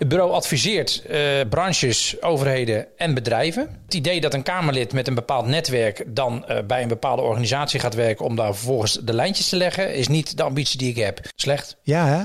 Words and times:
Het 0.00 0.08
bureau 0.08 0.32
adviseert 0.32 1.02
uh, 1.10 1.18
branches, 1.48 2.22
overheden 2.22 2.86
en 2.96 3.14
bedrijven. 3.14 3.80
Het 3.84 3.94
idee 3.94 4.20
dat 4.20 4.34
een 4.34 4.42
Kamerlid 4.42 4.92
met 4.92 5.08
een 5.08 5.14
bepaald 5.14 5.46
netwerk 5.46 6.04
dan 6.06 6.44
uh, 6.48 6.58
bij 6.66 6.82
een 6.82 6.88
bepaalde 6.88 7.22
organisatie 7.22 7.80
gaat 7.80 7.94
werken 7.94 8.24
om 8.24 8.36
daar 8.36 8.54
vervolgens 8.54 8.98
de 9.02 9.12
lijntjes 9.12 9.48
te 9.48 9.56
leggen, 9.56 9.94
is 9.94 10.08
niet 10.08 10.36
de 10.36 10.42
ambitie 10.42 10.78
die 10.78 10.90
ik 10.90 10.96
heb. 10.96 11.20
Slecht. 11.34 11.76
Ja, 11.82 12.06
hè? 12.06 12.22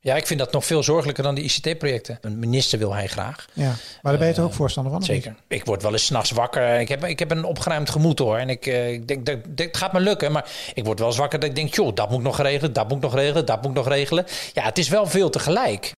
Ja, 0.00 0.16
ik 0.16 0.26
vind 0.26 0.38
dat 0.38 0.52
nog 0.52 0.64
veel 0.64 0.82
zorgelijker 0.82 1.24
dan 1.24 1.34
die 1.34 1.44
ICT-projecten. 1.44 2.18
Een 2.20 2.38
minister 2.38 2.78
wil 2.78 2.94
hij 2.94 3.06
graag. 3.06 3.46
Ja, 3.52 3.74
maar 4.02 4.12
daar 4.12 4.18
ben 4.18 4.28
je 4.28 4.34
toch 4.34 4.44
ook 4.44 4.52
voorstander 4.52 4.92
van? 4.92 5.02
Zeker. 5.02 5.34
Ik 5.48 5.64
word 5.64 5.82
wel 5.82 5.92
eens 5.92 6.04
s'nachts 6.04 6.30
wakker. 6.30 6.80
Ik 6.80 6.88
heb, 6.88 7.04
ik 7.04 7.18
heb 7.18 7.30
een 7.30 7.44
opgeruimd 7.44 7.90
gemoed 7.90 8.18
hoor. 8.18 8.36
En 8.36 8.48
ik, 8.48 8.66
ik 8.66 9.08
denk, 9.08 9.26
dat, 9.26 9.38
het 9.54 9.76
gaat 9.76 9.92
me 9.92 10.00
lukken. 10.00 10.32
Maar 10.32 10.50
ik 10.74 10.84
word 10.84 10.98
wel 10.98 11.08
eens 11.08 11.16
wakker 11.16 11.38
dat 11.38 11.48
ik 11.48 11.54
denk, 11.54 11.74
joh, 11.74 11.94
dat 11.94 12.10
moet 12.10 12.18
ik 12.18 12.24
nog 12.24 12.40
regelen, 12.40 12.72
dat 12.72 12.88
moet 12.88 12.96
ik 12.96 13.02
nog 13.02 13.14
regelen, 13.14 13.46
dat 13.46 13.62
moet 13.62 13.70
ik 13.70 13.76
nog 13.76 13.88
regelen. 13.88 14.26
Ja, 14.52 14.62
het 14.62 14.78
is 14.78 14.88
wel 14.88 15.06
veel 15.06 15.30
tegelijk. 15.30 15.92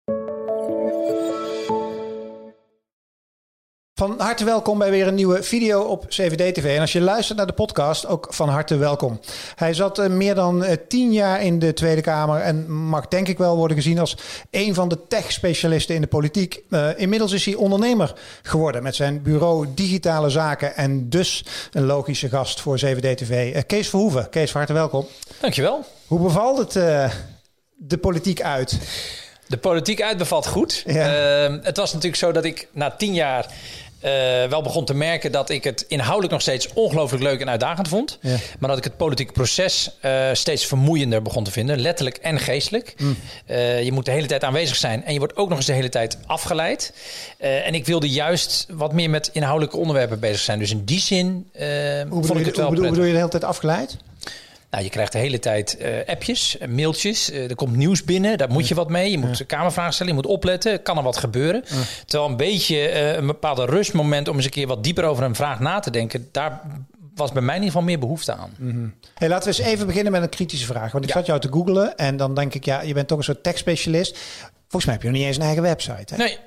Van 3.99 4.15
harte 4.17 4.45
welkom 4.45 4.77
bij 4.77 4.89
weer 4.91 5.07
een 5.07 5.15
nieuwe 5.15 5.43
video 5.43 5.81
op 5.81 6.05
CVD-TV. 6.07 6.75
En 6.75 6.81
als 6.81 6.91
je 6.91 7.01
luistert 7.01 7.37
naar 7.37 7.47
de 7.47 7.53
podcast, 7.53 8.07
ook 8.07 8.27
van 8.29 8.49
harte 8.49 8.77
welkom. 8.77 9.19
Hij 9.55 9.73
zat 9.73 9.99
uh, 9.99 10.07
meer 10.07 10.35
dan 10.35 10.63
uh, 10.63 10.71
tien 10.87 11.13
jaar 11.13 11.41
in 11.41 11.59
de 11.59 11.73
Tweede 11.73 12.01
Kamer 12.01 12.41
en 12.41 12.71
mag 12.71 13.07
denk 13.07 13.27
ik 13.27 13.37
wel 13.37 13.55
worden 13.55 13.77
gezien 13.77 13.99
als 13.99 14.17
een 14.51 14.73
van 14.73 14.89
de 14.89 15.07
tech-specialisten 15.07 15.95
in 15.95 16.01
de 16.01 16.07
politiek. 16.07 16.61
Uh, 16.69 16.99
inmiddels 16.99 17.31
is 17.31 17.45
hij 17.45 17.53
ondernemer 17.53 18.13
geworden 18.41 18.83
met 18.83 18.95
zijn 18.95 19.21
bureau 19.21 19.67
Digitale 19.75 20.29
Zaken 20.29 20.75
en 20.75 21.09
dus 21.09 21.45
een 21.71 21.85
logische 21.85 22.29
gast 22.29 22.61
voor 22.61 22.75
CVD-TV. 22.75 23.65
Kees 23.65 23.89
Verhoeven. 23.89 24.29
Kees, 24.29 24.51
van 24.51 24.59
harte 24.59 24.73
welkom. 24.73 25.07
Dankjewel. 25.39 25.85
Hoe 26.07 26.19
bevalt 26.19 26.57
het 26.57 26.73
de 27.75 27.97
politiek 27.97 28.41
uit? 28.41 28.79
De 29.47 29.57
politiek 29.57 30.01
uit 30.01 30.17
bevalt 30.17 30.47
goed. 30.47 30.83
Ja. 30.85 31.43
Ehm, 31.43 31.59
het 31.61 31.77
was 31.77 31.93
natuurlijk 31.93 32.21
zo 32.21 32.31
dat 32.31 32.45
ik 32.45 32.67
na 32.71 32.91
tien 32.91 33.13
jaar 33.13 33.53
wel 34.49 34.61
begon 34.61 34.85
te 34.85 34.93
merken 34.93 35.31
dat 35.31 35.49
ik 35.49 35.63
het 35.63 35.85
inhoudelijk 35.87 36.31
nog 36.31 36.41
steeds 36.41 36.73
ongelooflijk 36.73 37.23
leuk 37.23 37.41
en 37.41 37.49
uitdagend 37.49 37.87
vond. 37.87 38.17
Ja. 38.21 38.35
Maar 38.59 38.69
dat 38.69 38.77
ik 38.77 38.83
het 38.83 38.97
politieke 38.97 39.31
proces 39.31 39.91
uh, 40.05 40.29
steeds 40.33 40.65
vermoeiender 40.65 41.21
begon 41.21 41.43
te 41.43 41.51
vinden, 41.51 41.79
letterlijk 41.79 42.17
en 42.17 42.39
geestelijk. 42.39 42.93
Mm. 42.97 43.17
Uh, 43.47 43.83
je 43.83 43.91
moet 43.91 44.05
de 44.05 44.11
hele 44.11 44.27
tijd 44.27 44.43
aanwezig 44.43 44.75
zijn 44.75 45.05
en 45.05 45.13
je 45.13 45.19
wordt 45.19 45.35
ook 45.35 45.49
nog 45.49 45.57
eens 45.57 45.67
de 45.67 45.73
hele 45.73 45.89
tijd 45.89 46.17
afgeleid. 46.25 46.93
en 47.37 47.73
ik 47.73 47.85
wilde 47.85 48.09
juist 48.09 48.65
wat 48.69 48.93
meer 48.93 49.09
met 49.09 49.29
inhoudelijke 49.33 49.77
onderwerpen 49.77 50.19
bezig 50.19 50.39
zijn. 50.39 50.59
Dus 50.59 50.71
in 50.71 50.83
die 50.85 50.99
zin 50.99 51.49
hoe 52.09 52.23
vond 52.23 52.39
ik 52.39 52.45
het 52.45 52.57
wel 52.57 52.65
hoe 52.65 52.75
bedoel, 52.75 52.89
bedoel 52.89 53.05
je 53.05 53.11
de 53.11 53.17
hele 53.17 53.29
tijd 53.29 53.43
afgeleid? 53.43 53.97
Nou, 54.75 54.87
je 54.87 54.93
krijgt 54.93 55.11
de 55.11 55.17
hele 55.17 55.39
tijd 55.39 55.77
uh, 55.81 55.87
appjes, 56.05 56.57
mailtjes. 56.69 57.31
Uh, 57.31 57.49
er 57.49 57.55
komt 57.55 57.75
nieuws 57.75 58.03
binnen, 58.03 58.37
daar 58.37 58.49
moet 58.49 58.67
je 58.67 58.75
wat 58.75 58.89
mee. 58.89 59.11
Je 59.11 59.17
moet 59.17 59.37
ja. 59.37 59.45
kamervragen 59.45 59.93
stellen, 59.93 60.13
je 60.13 60.21
moet 60.21 60.31
opletten. 60.31 60.81
Kan 60.81 60.97
er 60.97 61.03
wat 61.03 61.17
gebeuren? 61.17 61.63
Ja. 61.67 61.75
Terwijl 62.05 62.29
een 62.29 62.37
beetje 62.37 62.91
uh, 62.91 63.13
een 63.13 63.25
bepaalde 63.25 63.65
rustmoment 63.65 64.27
om 64.27 64.35
eens 64.35 64.45
een 64.45 64.51
keer 64.51 64.67
wat 64.67 64.83
dieper 64.83 65.03
over 65.03 65.23
een 65.23 65.35
vraag 65.35 65.59
na 65.59 65.79
te 65.79 65.91
denken... 65.91 66.29
daar 66.31 66.61
was 67.15 67.31
bij 67.31 67.41
mij 67.41 67.55
in 67.55 67.61
ieder 67.61 67.73
geval 67.73 67.87
meer 67.87 67.99
behoefte 67.99 68.33
aan. 68.33 68.53
Mm 68.57 68.71
-hmm. 68.71 68.93
hey, 69.13 69.29
laten 69.29 69.51
we 69.51 69.57
eens 69.57 69.67
even 69.67 69.87
beginnen 69.87 70.11
met 70.11 70.21
een 70.21 70.29
kritische 70.29 70.65
vraag. 70.65 70.91
Want 70.91 71.03
ik 71.03 71.09
ja. 71.09 71.15
zat 71.15 71.25
jou 71.25 71.39
te 71.39 71.51
googlen 71.51 71.97
en 71.97 72.17
dan 72.17 72.35
denk 72.35 72.53
ik... 72.53 72.65
ja, 72.65 72.81
je 72.81 72.93
bent 72.93 73.07
toch 73.07 73.17
een 73.17 73.23
soort 73.23 73.43
tech-specialist. 73.43 74.17
Volgens 74.61 74.85
mij 74.85 74.93
heb 74.93 75.01
je 75.01 75.09
nog 75.09 75.17
niet 75.17 75.27
eens 75.27 75.37
een 75.37 75.43
eigen 75.43 75.63
website, 75.63 76.15
hè? 76.15 76.23
Nee. 76.23 76.37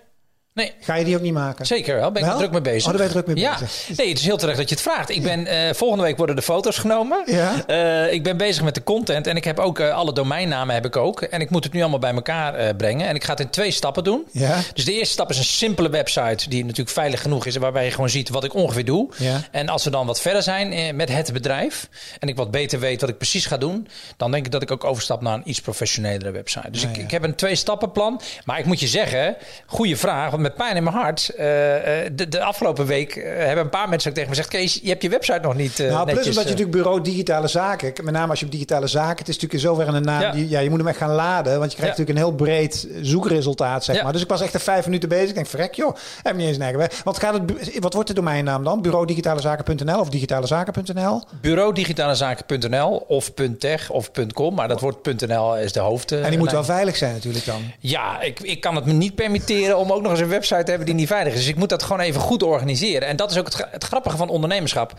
Nee. 0.59 0.73
Ga 0.81 0.95
je 0.95 1.05
die 1.05 1.17
ook 1.17 1.23
niet 1.23 1.33
maken? 1.33 1.67
Zeker 1.67 1.97
wel. 1.97 2.11
Ben 2.11 2.23
ik 2.23 2.29
wel? 2.29 2.39
druk 2.39 2.51
mee 2.51 2.61
bezig. 2.61 2.83
Oh, 2.83 2.89
daar 2.89 2.97
ben 2.97 3.07
je 3.07 3.13
druk 3.13 3.27
mee 3.27 3.37
ja. 3.37 3.59
bezig. 3.59 3.97
Nee, 3.97 4.09
het 4.09 4.19
is 4.19 4.25
heel 4.25 4.37
terecht 4.37 4.59
dat 4.59 4.69
je 4.69 4.75
het 4.75 4.85
vraagt. 4.85 5.11
Ik 5.11 5.23
ben, 5.23 5.47
uh, 5.47 5.55
volgende 5.73 6.05
week 6.05 6.17
worden 6.17 6.37
de 6.37 6.43
foto's 6.43 6.79
genomen. 6.79 7.23
Ja. 7.27 7.65
Uh, 7.67 8.13
ik 8.13 8.23
ben 8.23 8.37
bezig 8.37 8.63
met 8.63 8.75
de 8.75 8.83
content 8.83 9.27
en 9.27 9.37
ik 9.37 9.45
heb 9.45 9.59
ook 9.59 9.79
uh, 9.79 9.95
alle 9.95 10.13
domeinnamen 10.13 10.75
heb 10.75 10.85
ik 10.87 10.97
ook. 10.97 11.23
En 11.23 11.41
ik 11.41 11.51
moet 11.51 11.65
het 11.65 11.73
nu 11.73 11.81
allemaal 11.81 11.99
bij 11.99 12.13
elkaar 12.15 12.75
brengen. 12.75 13.07
En 13.09 13.15
ik 13.15 13.25
ga 13.25 13.31
het 13.31 13.41
in 13.41 13.51
twee 13.51 13.71
stappen 13.71 14.05
doen. 14.05 14.27
Ja. 14.33 14.59
Dus 14.75 14.85
de 14.85 14.93
eerste 14.93 15.13
stap 15.13 15.31
is 15.31 15.39
een 15.39 15.45
simpele 15.45 15.91
website 15.91 16.49
die 16.49 16.63
natuurlijk 16.63 16.91
veilig 16.91 17.23
genoeg 17.23 17.47
is. 17.47 17.57
Waarbij 17.57 17.85
je 17.85 17.91
gewoon 17.91 18.11
ziet 18.11 18.29
wat 18.29 18.45
ik 18.45 18.55
ongeveer 18.55 18.85
doe. 18.85 19.09
Ja. 19.17 19.41
En 19.51 19.69
als 19.69 19.85
we 19.85 19.91
dan 19.91 20.07
wat 20.07 20.21
verder 20.21 20.43
zijn 20.43 20.97
met 20.97 21.09
het 21.09 21.33
bedrijf. 21.33 21.89
En 22.19 22.29
ik 22.29 22.37
wat 22.37 22.51
beter 22.51 22.81
weet 22.81 23.01
wat 23.01 23.11
ik 23.11 23.17
precies 23.19 23.47
ga 23.47 23.57
doen. 23.57 23.89
Dan 24.17 24.31
denk 24.31 24.47
ik 24.47 24.53
dat 24.53 24.63
ik 24.63 24.71
ook 24.71 24.85
overstap 24.85 25.21
naar 25.21 25.35
een 25.35 25.43
iets 25.45 25.61
professionelere 25.61 26.31
website. 26.31 26.71
Dus 26.71 26.83
Ja, 26.83 26.89
ik, 26.89 26.97
ja. 26.97 27.03
ik 27.03 27.11
heb 27.11 27.23
een 27.23 27.35
twee 27.35 27.55
stappen 27.55 27.93
plan. 27.93 28.21
Maar 28.45 28.59
ik 28.59 28.65
moet 28.65 28.81
je 28.81 28.89
zeggen, 28.89 29.37
goede 29.67 29.97
vraag. 29.97 30.31
Want 30.31 30.43
met 30.49 30.57
pijn 30.57 30.77
in 30.77 30.83
mijn 30.83 30.97
hart. 30.97 31.31
Uh, 31.33 31.39
de, 31.39 32.27
de, 32.29 32.43
afgelopen 32.43 32.87
week 32.87 33.17
uh, 33.17 33.25
hebben 33.25 33.65
een 33.65 33.71
paar 33.71 33.89
mensen 33.89 34.09
ook 34.09 34.17
tegen 34.17 34.31
me 34.31 34.37
gezegd: 34.37 34.55
Kees, 34.55 34.81
je 34.83 34.89
hebt 34.89 35.03
je 35.03 35.09
website 35.09 35.41
nog 35.43 35.55
niet. 35.55 35.79
Uh, 35.79 35.91
nou, 35.91 36.05
plus 36.05 36.15
netjes, 36.15 36.37
omdat 36.37 36.45
je 36.45 36.51
natuurlijk 36.51 36.77
bureau 36.77 37.03
digitale 37.03 37.49
zaken, 37.49 38.05
met 38.05 38.15
name 38.15 38.31
als 38.31 38.41
je 38.41 38.47
op 38.47 38.53
digitale 38.53 38.87
zaken, 38.87 39.19
het 39.19 39.29
is 39.29 39.35
natuurlijk 39.35 39.53
in 39.53 39.69
zoverre 39.69 39.97
een 39.97 40.03
naam 40.03 40.21
Ja. 40.21 40.31
die, 40.31 40.49
ja, 40.49 40.61
je 40.61 40.71
moet 40.71 40.79
hem 40.79 40.89
echt 40.89 40.99
gaan 40.99 41.15
laden, 41.15 41.59
want 41.59 41.71
je 41.73 41.77
krijgt 41.77 41.97
Ja. 41.97 42.03
natuurlijk 42.05 42.39
een 42.39 42.47
heel 42.47 42.59
breed 42.59 42.89
zoekresultaat, 43.03 43.85
zeg 43.85 43.97
Ja. 43.97 44.03
maar. 44.03 44.13
Dus 44.13 44.23
ik 44.23 44.29
was 44.29 44.41
echt 44.41 44.55
er 44.55 44.61
vijf 44.61 44.85
minuten 44.85 45.09
bezig. 45.09 45.29
Ik 45.29 45.35
denk, 45.35 45.47
verrek 45.47 45.75
joh, 45.75 45.97
heb 46.23 46.37
niet 46.37 46.47
eens 46.47 46.59
een. 46.59 46.89
Wat, 47.05 47.19
gaat 47.19 47.35
het, 47.35 47.79
wat 47.79 47.93
wordt 47.93 48.09
de 48.09 48.15
domeinnaam 48.15 48.65
dan? 48.65 48.83
Bureau 48.83 49.07
digitalezaken.nl 49.07 50.01
of 50.01 50.09
digitalezaken.nl? 50.09 51.23
Bureau 51.41 51.75
digitalezaken.nl 51.75 52.97
of 52.97 53.33
.tech 53.59 53.91
of 53.91 54.11
.com, 54.33 54.55
maar 54.55 54.69
dat 54.69 54.81
wordt 54.81 55.27
.nl 55.27 55.57
is 55.57 55.73
de 55.73 55.81
hoofd. 55.81 56.13
En 56.13 56.31
die 56.31 56.39
moet 56.39 56.51
wel 56.51 56.65
veilig 56.65 56.97
zijn 56.97 57.13
natuurlijk 57.13 57.45
dan. 57.45 57.63
Ja, 57.79 58.21
ik, 58.21 58.41
ik 58.41 58.61
kan 58.61 58.75
het 58.77 58.85
me 58.85 58.93
niet 58.93 59.15
permitteren 59.15 59.79
om 59.79 59.93
ook 59.93 60.03
nog 60.03 60.11
eens 60.11 60.21
een 60.21 60.29
website 60.29 60.38
te 60.47 60.55
hebben 60.55 60.87
die 60.87 60.95
niet 60.95 61.07
veilig 61.07 61.33
is. 61.33 61.39
Dus 61.39 61.49
ik 61.49 61.57
moet 61.57 61.69
dat 61.69 61.83
gewoon 61.83 62.01
even 62.01 62.21
goed 62.21 62.43
organiseren. 62.43 63.09
En 63.09 63.17
dat 63.17 63.31
is 63.31 63.39
ook 63.39 63.47
het, 63.47 63.67
het 63.71 63.85
grappige 63.85 64.17
van 64.17 64.29
ondernemerschap. 64.29 64.93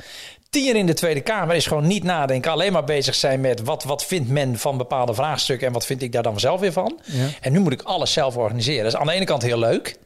Tien 0.49 0.75
in 0.75 0.85
de 0.85 0.93
Tweede 0.93 1.21
Kamer 1.21 1.55
is 1.55 1.67
gewoon 1.67 1.87
niet 1.87 2.03
nadenken. 2.03 2.51
Alleen 2.51 2.71
maar 2.71 2.83
bezig 2.83 3.15
zijn 3.15 3.41
met 3.41 3.61
wat, 3.61 3.83
wat 3.83 4.05
vindt 4.05 4.29
men 4.29 4.57
van 4.57 4.77
bepaalde 4.77 5.13
vraagstukken 5.13 5.67
en 5.67 5.73
wat 5.73 5.85
vind 5.85 6.01
ik 6.01 6.11
daar 6.11 6.23
dan 6.23 6.39
zelf 6.39 6.59
weer 6.59 6.71
van. 6.71 6.99
Ja. 7.03 7.27
En 7.41 7.51
nu 7.51 7.59
moet 7.59 7.73
ik 7.73 7.81
alles 7.81 8.13
zelf 8.13 8.37
organiseren. 8.37 8.83
Dat 8.83 8.93
is 8.93 8.99
aan 8.99 9.07
de 9.07 9.13
ene 9.13 9.25
kant 9.25 9.41
heel 9.41 9.59
leuk. 9.59 9.97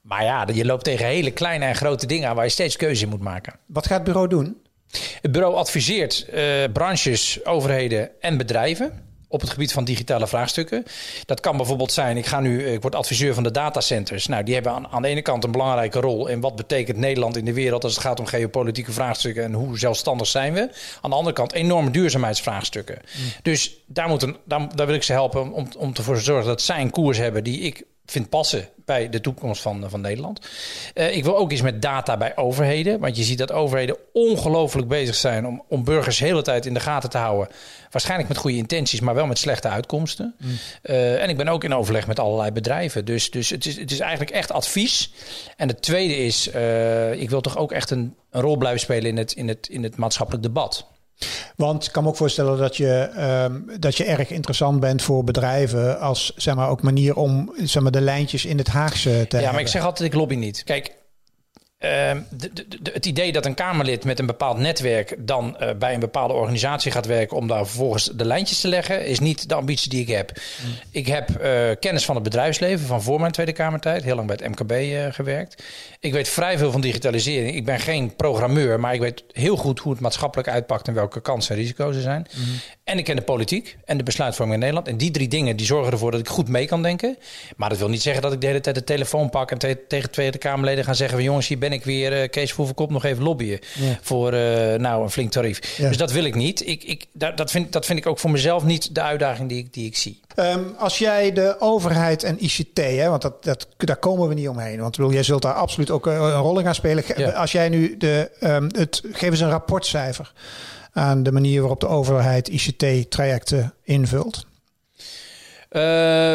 Maar 0.00 0.24
ja, 0.24 0.46
je 0.52 0.64
loopt 0.64 0.84
tegen 0.84 1.06
hele 1.06 1.30
kleine 1.30 1.64
en 1.64 1.74
grote 1.74 2.06
dingen 2.06 2.28
aan 2.28 2.34
waar 2.34 2.44
je 2.44 2.50
steeds 2.50 2.76
keuze 2.76 3.02
in 3.02 3.08
moet 3.08 3.20
maken. 3.20 3.52
Wat 3.66 3.86
gaat 3.86 3.96
het 3.96 4.04
bureau 4.04 4.28
doen? 4.28 4.62
Het 5.20 5.32
bureau 5.32 5.54
adviseert 5.54 6.26
uh, 6.34 6.44
branches, 6.72 7.44
overheden 7.44 8.10
en 8.20 8.36
bedrijven 8.36 9.09
op 9.30 9.40
het 9.40 9.50
gebied 9.50 9.72
van 9.72 9.84
digitale 9.84 10.26
vraagstukken. 10.26 10.84
Dat 11.24 11.40
kan 11.40 11.56
bijvoorbeeld 11.56 11.92
zijn, 11.92 12.16
ik, 12.16 12.26
ga 12.26 12.40
nu, 12.40 12.66
ik 12.66 12.82
word 12.82 12.94
adviseur 12.94 13.34
van 13.34 13.42
de 13.42 13.50
datacenters. 13.50 14.26
Nou, 14.26 14.44
die 14.44 14.54
hebben 14.54 14.72
aan, 14.72 14.88
aan 14.88 15.02
de 15.02 15.08
ene 15.08 15.22
kant 15.22 15.44
een 15.44 15.52
belangrijke 15.52 16.00
rol 16.00 16.26
in 16.26 16.40
wat 16.40 16.56
betekent 16.56 16.96
Nederland 16.96 17.36
in 17.36 17.44
de 17.44 17.52
wereld 17.52 17.84
als 17.84 17.92
het 17.92 18.02
gaat 18.02 18.20
om 18.20 18.26
geopolitieke 18.26 18.92
vraagstukken 18.92 19.44
en 19.44 19.52
hoe 19.52 19.78
zelfstandig 19.78 20.26
zijn 20.26 20.52
we. 20.52 20.60
Aan 21.00 21.10
de 21.10 21.16
andere 21.16 21.34
kant 21.34 21.52
enorme 21.52 21.90
duurzaamheidsvraagstukken. 21.90 22.98
Mm. 23.02 23.22
Dus 23.42 23.76
daar, 23.86 24.08
moet 24.08 24.22
een, 24.22 24.36
daar, 24.44 24.76
daar 24.76 24.86
wil 24.86 24.94
ik 24.94 25.02
ze 25.02 25.12
helpen 25.12 25.52
om, 25.52 25.68
om 25.78 25.92
ervoor 25.94 26.16
te 26.16 26.22
zorgen 26.22 26.46
dat 26.46 26.62
zij 26.62 26.80
een 26.80 26.90
koers 26.90 27.18
hebben 27.18 27.44
die 27.44 27.60
ik 27.60 27.84
vind 28.10 28.28
passen 28.28 28.68
bij 28.84 29.08
de 29.08 29.20
toekomst 29.20 29.62
van, 29.62 29.90
van 29.90 30.00
Nederland. 30.00 30.40
Uh, 30.94 31.16
ik 31.16 31.24
wil 31.24 31.36
ook 31.36 31.50
eens 31.50 31.62
met 31.62 31.82
data 31.82 32.16
bij 32.16 32.36
overheden. 32.36 33.00
Want 33.00 33.16
je 33.16 33.22
ziet 33.22 33.38
dat 33.38 33.52
overheden 33.52 33.96
ongelooflijk 34.12 34.88
bezig 34.88 35.14
zijn 35.14 35.46
om, 35.46 35.62
om 35.68 35.84
burgers 35.84 36.18
de 36.18 36.24
hele 36.24 36.42
tijd 36.42 36.66
in 36.66 36.74
de 36.74 36.80
gaten 36.80 37.10
te 37.10 37.18
houden. 37.18 37.48
Waarschijnlijk 37.90 38.28
met 38.28 38.38
goede 38.38 38.56
intenties, 38.56 39.00
maar 39.00 39.14
wel 39.14 39.26
met 39.26 39.38
slechte 39.38 39.68
uitkomsten. 39.68 40.34
Mm. 40.38 40.50
Uh, 40.82 41.22
en 41.22 41.28
ik 41.28 41.36
ben 41.36 41.48
ook 41.48 41.64
in 41.64 41.74
overleg 41.74 42.06
met 42.06 42.18
allerlei 42.18 42.50
bedrijven. 42.50 43.04
Dus, 43.04 43.30
dus 43.30 43.50
het, 43.50 43.66
is, 43.66 43.76
het 43.76 43.90
is 43.90 44.00
eigenlijk 44.00 44.30
echt 44.30 44.52
advies. 44.52 45.12
En 45.56 45.68
het 45.68 45.82
tweede 45.82 46.16
is, 46.16 46.54
uh, 46.54 47.12
ik 47.12 47.30
wil 47.30 47.40
toch 47.40 47.56
ook 47.56 47.72
echt 47.72 47.90
een, 47.90 48.14
een 48.30 48.40
rol 48.40 48.56
blijven 48.56 48.80
spelen 48.80 49.10
in 49.10 49.16
het, 49.16 49.32
in 49.32 49.48
het, 49.48 49.68
in 49.68 49.82
het 49.82 49.96
maatschappelijk 49.96 50.42
debat. 50.42 50.86
Want 51.56 51.86
ik 51.86 51.92
kan 51.92 52.02
me 52.02 52.08
ook 52.08 52.16
voorstellen 52.16 52.58
dat 52.58 52.76
je, 52.76 53.10
um, 53.44 53.70
dat 53.78 53.96
je 53.96 54.04
erg 54.04 54.30
interessant 54.30 54.80
bent 54.80 55.02
voor 55.02 55.24
bedrijven 55.24 56.00
als 56.00 56.32
zeg 56.36 56.54
maar, 56.54 56.68
ook 56.68 56.82
manier 56.82 57.16
om 57.16 57.52
zeg 57.62 57.82
maar, 57.82 57.92
de 57.92 58.00
lijntjes 58.00 58.44
in 58.44 58.58
het 58.58 58.68
Haagse 58.68 59.02
te 59.02 59.08
ja, 59.08 59.18
hebben. 59.18 59.40
Ja, 59.40 59.52
maar 59.52 59.60
ik 59.60 59.68
zeg 59.68 59.84
altijd, 59.84 60.12
ik 60.12 60.18
lobby 60.18 60.34
niet. 60.34 60.64
Kijk, 60.64 60.92
uh, 61.84 61.90
de, 62.30 62.52
de, 62.52 62.66
de, 62.82 62.90
het 62.92 63.06
idee 63.06 63.32
dat 63.32 63.46
een 63.46 63.54
Kamerlid 63.54 64.04
met 64.04 64.18
een 64.18 64.26
bepaald 64.26 64.58
netwerk 64.58 65.14
dan 65.18 65.56
uh, 65.60 65.70
bij 65.78 65.94
een 65.94 66.00
bepaalde 66.00 66.34
organisatie 66.34 66.92
gaat 66.92 67.06
werken 67.06 67.36
om 67.36 67.46
daar 67.46 67.66
vervolgens 67.66 68.04
de 68.04 68.24
lijntjes 68.24 68.60
te 68.60 68.68
leggen, 68.68 69.06
is 69.06 69.20
niet 69.20 69.48
de 69.48 69.54
ambitie 69.54 69.90
die 69.90 70.00
ik 70.00 70.08
heb. 70.08 70.30
Mm. 70.30 70.72
Ik 70.90 71.06
heb 71.06 71.28
uh, 71.30 71.70
kennis 71.80 72.04
van 72.04 72.14
het 72.14 72.24
bedrijfsleven 72.24 72.86
van 72.86 73.02
voor 73.02 73.20
mijn 73.20 73.32
Tweede 73.32 73.52
Kamertijd, 73.52 74.02
heel 74.02 74.14
lang 74.14 74.26
bij 74.26 74.38
het 74.40 74.58
MKB 74.58 74.70
eh, 74.70 75.06
gewerkt. 75.10 75.62
Ik 76.00 76.12
weet 76.12 76.28
vrij 76.28 76.58
veel 76.58 76.72
van 76.72 76.80
digitalisering. 76.80 77.56
Ik 77.56 77.64
ben 77.64 77.80
geen 77.80 78.16
programmeur, 78.16 78.80
maar 78.80 78.94
ik 78.94 79.00
weet 79.00 79.24
heel 79.32 79.56
goed 79.56 79.78
hoe 79.78 79.92
het 79.92 80.00
maatschappelijk 80.00 80.48
uitpakt 80.48 80.88
en 80.88 80.94
welke 80.94 81.20
kansen 81.20 81.54
en 81.54 81.60
risico's 81.60 81.96
er 81.96 82.02
zijn. 82.02 82.26
Mm. 82.36 82.44
En 82.84 82.98
ik 82.98 83.04
ken 83.04 83.16
de 83.16 83.22
politiek 83.22 83.76
en 83.84 83.96
de 83.96 84.02
besluitvorming 84.02 84.54
in 84.54 84.60
Nederland. 84.60 84.88
En 84.88 84.96
die 84.96 85.10
drie 85.10 85.28
dingen 85.28 85.56
die 85.56 85.66
zorgen 85.66 85.92
ervoor 85.92 86.10
dat 86.10 86.20
ik 86.20 86.28
goed 86.28 86.48
mee 86.48 86.66
kan 86.66 86.82
denken. 86.82 87.16
Maar 87.56 87.68
dat 87.68 87.78
wil 87.78 87.88
niet 87.88 88.02
zeggen 88.02 88.22
dat 88.22 88.32
ik 88.32 88.40
de 88.40 88.46
hele 88.46 88.60
tijd 88.60 88.74
de 88.74 88.84
telefoon 88.84 89.30
pak 89.30 89.50
en 89.50 89.58
te 89.58 89.84
tegen 89.88 90.10
Tweede 90.10 90.38
Kamerleden 90.38 90.84
ga 90.84 90.94
zeggen 90.94 91.16
van 91.16 91.26
jongens, 91.26 91.48
hier 91.48 91.58
ben 91.58 91.69
ben 91.70 91.78
ik 91.78 91.84
weer 91.84 92.22
uh, 92.22 92.28
Kees 92.28 92.48
Verhoevenkop 92.48 92.90
nog 92.90 93.04
even 93.04 93.22
lobbyen 93.22 93.58
voor 94.00 94.32
nou 94.78 95.02
een 95.02 95.10
flink 95.10 95.30
tarief. 95.30 95.76
Dus 95.76 95.96
dat 95.96 96.12
wil 96.12 96.24
ik 96.24 96.34
niet. 96.34 96.66
Ik, 96.66 96.84
ik, 96.84 97.06
dat, 97.12 97.36
dat, 97.36 97.50
vind, 97.50 97.72
dat 97.72 97.86
vind 97.86 97.98
ik 97.98 98.06
ook 98.06 98.18
voor 98.18 98.30
mezelf 98.30 98.64
niet 98.64 98.94
de 98.94 99.00
uitdaging 99.00 99.48
die 99.48 99.58
ik, 99.58 99.72
die 99.72 99.86
ik 99.86 99.96
zie. 99.96 100.20
Ehm, 100.34 100.62
als 100.78 100.98
jij 100.98 101.32
de 101.32 101.56
overheid 101.58 102.22
en 102.22 102.44
ICT, 102.44 102.78
hè, 102.78 103.08
want 103.08 103.22
dat, 103.22 103.44
dat, 103.44 103.68
daar 103.76 103.96
komen 103.96 104.28
we 104.28 104.34
niet 104.34 104.48
omheen. 104.48 104.80
Want 104.80 104.96
bedoel, 104.96 105.12
jij 105.12 105.22
zult 105.22 105.42
daar 105.42 105.54
absoluut 105.54 105.90
ook 105.90 106.06
een 106.06 106.32
rol 106.32 106.58
in 106.58 106.64
gaan 106.64 106.74
spelen. 106.74 107.34
Als 107.34 107.52
jij 107.52 107.68
nu 107.68 107.96
de, 107.96 108.30
um, 108.40 108.68
het, 108.72 109.02
geef 109.12 109.30
eens 109.30 109.40
een 109.40 109.50
rapportcijfer 109.50 110.32
aan 110.92 111.22
de 111.22 111.32
manier 111.32 111.60
waarop 111.60 111.80
de 111.80 111.88
overheid 111.88 112.48
ICT-trajecten 112.48 113.74
invult. 113.84 114.46
Uh, 115.70 115.82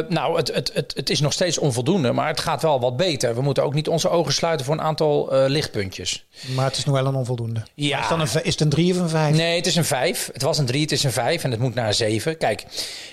nou, 0.10 0.38
het, 0.38 0.54
het, 0.54 0.72
het, 0.74 0.94
het 0.96 1.10
is 1.10 1.20
nog 1.20 1.34
steeds 1.34 1.58
onvoldoende, 1.58 2.12
maar 2.12 2.28
het 2.28 2.40
gaat 2.40 2.62
wel 2.62 2.80
wat 2.80 2.98
beter. 2.98 3.36
We 3.36 3.42
moeten 3.42 3.64
ook 3.64 3.74
niet 3.74 3.88
onze 3.88 4.10
ogen 4.10 4.34
sluiten 4.34 4.66
voor 4.66 4.76
een 4.76 4.82
aantal 4.82 5.34
uh, 5.34 5.44
lichtpuntjes. 5.48 6.26
Maar 6.56 6.66
het 6.66 6.78
is 6.78 6.86
nog 6.86 6.96
wel 6.96 7.06
een 7.06 7.16
onvoldoende. 7.16 7.64
Ja. 7.74 8.02
Is, 8.02 8.08
dan 8.08 8.22
een, 8.22 8.28
is 8.44 8.52
het 8.52 8.60
een 8.60 8.70
drie 8.70 8.94
of 8.94 9.00
een 9.00 9.10
vijf? 9.10 9.36
Nee, 9.36 9.56
het 9.56 9.66
is 9.66 9.76
een 9.76 9.86
vijf. 9.86 10.30
Het 10.34 10.42
was 10.42 10.58
een 10.58 10.66
drie, 10.66 10.82
het 10.82 10.92
is 10.92 11.04
een 11.04 11.12
vijf 11.12 11.44
en 11.44 11.52
het 11.52 11.60
moet 11.60 11.76
naar 11.76 11.88
een 11.88 11.94
zeven. 11.94 12.38
Kijk, 12.38 12.66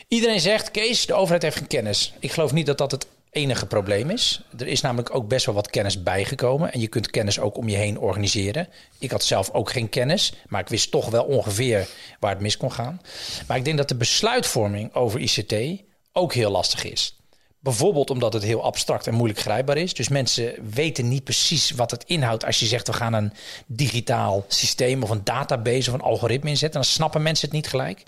iedereen 0.09 0.41
zegt, 0.41 0.71
Kees, 0.71 1.07
de 1.07 1.15
overheid 1.15 1.43
heeft 1.43 1.57
geen 1.57 1.67
kennis. 1.67 2.15
Ik 2.19 2.33
geloof 2.33 2.53
niet 2.53 2.67
dat 2.67 2.79
dat 2.79 2.91
het 2.91 3.07
enige 3.31 3.67
probleem 3.67 4.11
is. 4.11 4.43
Er 4.59 4.67
is 4.67 4.81
namelijk 4.81 5.15
ook 5.15 5.29
best 5.29 5.47
wel 5.47 5.55
wat 5.55 5.71
kennis 5.71 6.03
bijgekomen. 6.03 6.73
En 6.73 6.81
je 6.81 6.89
kunt 6.89 7.11
kennis 7.11 7.41
ook 7.41 7.57
om 7.57 7.69
je 7.69 7.77
heen 7.77 7.99
organiseren. 7.99 8.69
Ik 8.99 9.11
had 9.11 9.25
zelf 9.25 9.51
ook 9.51 9.71
geen 9.71 9.89
kennis, 9.89 10.33
maar 10.49 10.61
ik 10.61 10.69
wist 10.69 10.91
toch 10.91 11.11
wel 11.11 11.25
ongeveer 11.25 11.89
waar 12.21 12.31
het 12.31 12.41
mis 12.41 12.57
kon 12.57 12.73
gaan. 12.73 13.01
Maar 13.47 13.57
ik 13.57 13.65
denk 13.65 13.77
dat 13.77 13.89
de 13.89 13.97
besluitvorming 13.97 14.95
over 14.95 15.21
ICT 15.21 15.83
ook 16.13 16.35
heel 16.35 16.51
lastig 16.51 16.85
is. 16.85 17.17
Bijvoorbeeld 17.63 18.11
omdat 18.11 18.33
het 18.33 18.43
heel 18.43 18.63
abstract 18.63 19.07
en 19.07 19.15
moeilijk 19.15 19.41
grijpbaar 19.41 19.77
is. 19.77 19.95
Dus 19.95 20.09
mensen 20.09 20.71
weten 20.75 21.09
niet 21.09 21.25
precies 21.25 21.71
wat 21.71 21.91
het 21.91 22.05
inhoudt. 22.05 22.45
Als 22.45 22.61
je 22.61 22.67
zegt 22.67 22.87
we 22.87 22.93
gaan 22.93 23.13
een 23.13 23.33
digitaal 23.67 24.45
systeem 24.49 25.03
of 25.03 25.11
een 25.11 25.25
database 25.25 25.89
of 25.91 25.95
een 25.95 26.03
algoritme 26.03 26.49
inzetten, 26.49 26.81
dan 26.81 26.91
snappen 26.91 27.23
mensen 27.23 27.47
het 27.47 27.57
niet 27.57 27.67
gelijk. 27.67 28.03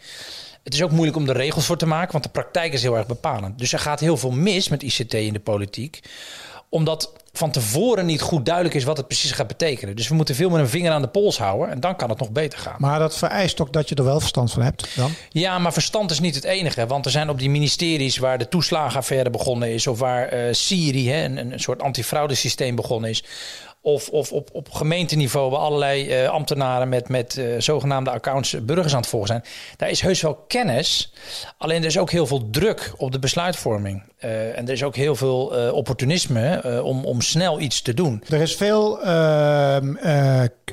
Het 0.62 0.74
is 0.74 0.82
ook 0.82 0.90
moeilijk 0.90 1.16
om 1.16 1.26
de 1.26 1.32
regels 1.32 1.66
voor 1.66 1.76
te 1.76 1.86
maken, 1.86 2.12
want 2.12 2.24
de 2.24 2.30
praktijk 2.30 2.72
is 2.72 2.82
heel 2.82 2.96
erg 2.96 3.06
bepalend. 3.06 3.58
Dus 3.58 3.72
er 3.72 3.78
gaat 3.78 4.00
heel 4.00 4.16
veel 4.16 4.30
mis 4.30 4.68
met 4.68 4.82
ICT 4.82 5.14
in 5.14 5.32
de 5.32 5.40
politiek, 5.40 6.00
omdat 6.74 7.10
van 7.32 7.50
tevoren 7.50 8.06
niet 8.06 8.20
goed 8.20 8.46
duidelijk 8.46 8.74
is 8.74 8.84
wat 8.84 8.96
het 8.96 9.06
precies 9.06 9.30
gaat 9.30 9.46
betekenen. 9.46 9.96
Dus 9.96 10.08
we 10.08 10.14
moeten 10.14 10.34
veel 10.34 10.50
meer 10.50 10.60
een 10.60 10.68
vinger 10.68 10.92
aan 10.92 11.02
de 11.02 11.08
pols 11.08 11.38
houden 11.38 11.70
en 11.70 11.80
dan 11.80 11.96
kan 11.96 12.08
het 12.08 12.18
nog 12.18 12.30
beter 12.30 12.58
gaan. 12.58 12.76
Maar 12.78 12.98
dat 12.98 13.16
vereist 13.16 13.60
ook 13.60 13.72
dat 13.72 13.88
je 13.88 13.94
er 13.94 14.04
wel 14.04 14.20
verstand 14.20 14.52
van 14.52 14.62
hebt 14.62 14.96
dan? 14.96 15.10
Ja, 15.30 15.58
maar 15.58 15.72
verstand 15.72 16.10
is 16.10 16.20
niet 16.20 16.34
het 16.34 16.44
enige. 16.44 16.86
Want 16.86 17.04
er 17.04 17.10
zijn 17.10 17.28
op 17.28 17.38
die 17.38 17.50
ministeries 17.50 18.16
waar 18.16 18.38
de 18.38 18.48
toeslagenaffaire 18.48 19.30
begonnen 19.30 19.72
is... 19.72 19.86
of 19.86 19.98
waar 19.98 20.34
uh, 20.34 20.52
Siri, 20.52 21.10
hè, 21.10 21.24
een, 21.24 21.52
een 21.52 21.60
soort 21.60 21.82
antifraudesysteem 21.82 22.74
begonnen 22.74 23.10
is... 23.10 23.24
Of, 23.86 24.08
of 24.08 24.32
op, 24.32 24.48
op 24.52 24.70
gemeenteniveau 24.70 25.50
waar 25.50 25.60
allerlei 25.60 26.22
uh, 26.22 26.28
ambtenaren 26.28 26.88
met, 26.88 27.08
met 27.08 27.36
uh, 27.36 27.60
zogenaamde 27.60 28.10
accounts 28.10 28.64
burgers 28.64 28.92
aan 28.92 29.00
het 29.00 29.08
volgen 29.08 29.28
zijn. 29.28 29.44
Daar 29.76 29.90
is 29.90 30.00
heus 30.00 30.20
wel 30.20 30.44
kennis. 30.48 31.12
Alleen 31.58 31.80
er 31.80 31.86
is 31.86 31.98
ook 31.98 32.10
heel 32.10 32.26
veel 32.26 32.50
druk 32.50 32.92
op 32.96 33.12
de 33.12 33.18
besluitvorming. 33.18 34.02
Uh, 34.24 34.58
en 34.58 34.66
er 34.66 34.72
is 34.72 34.82
ook 34.82 34.96
heel 34.96 35.16
veel 35.16 35.44
opportunisme 35.72 36.80
om, 36.82 37.04
om 37.04 37.20
snel 37.20 37.60
iets 37.60 37.82
te 37.82 37.94
doen. 37.94 38.22
Er 38.28 38.40
is 38.40 38.54
veel 38.54 39.02
ehm, 39.02 39.94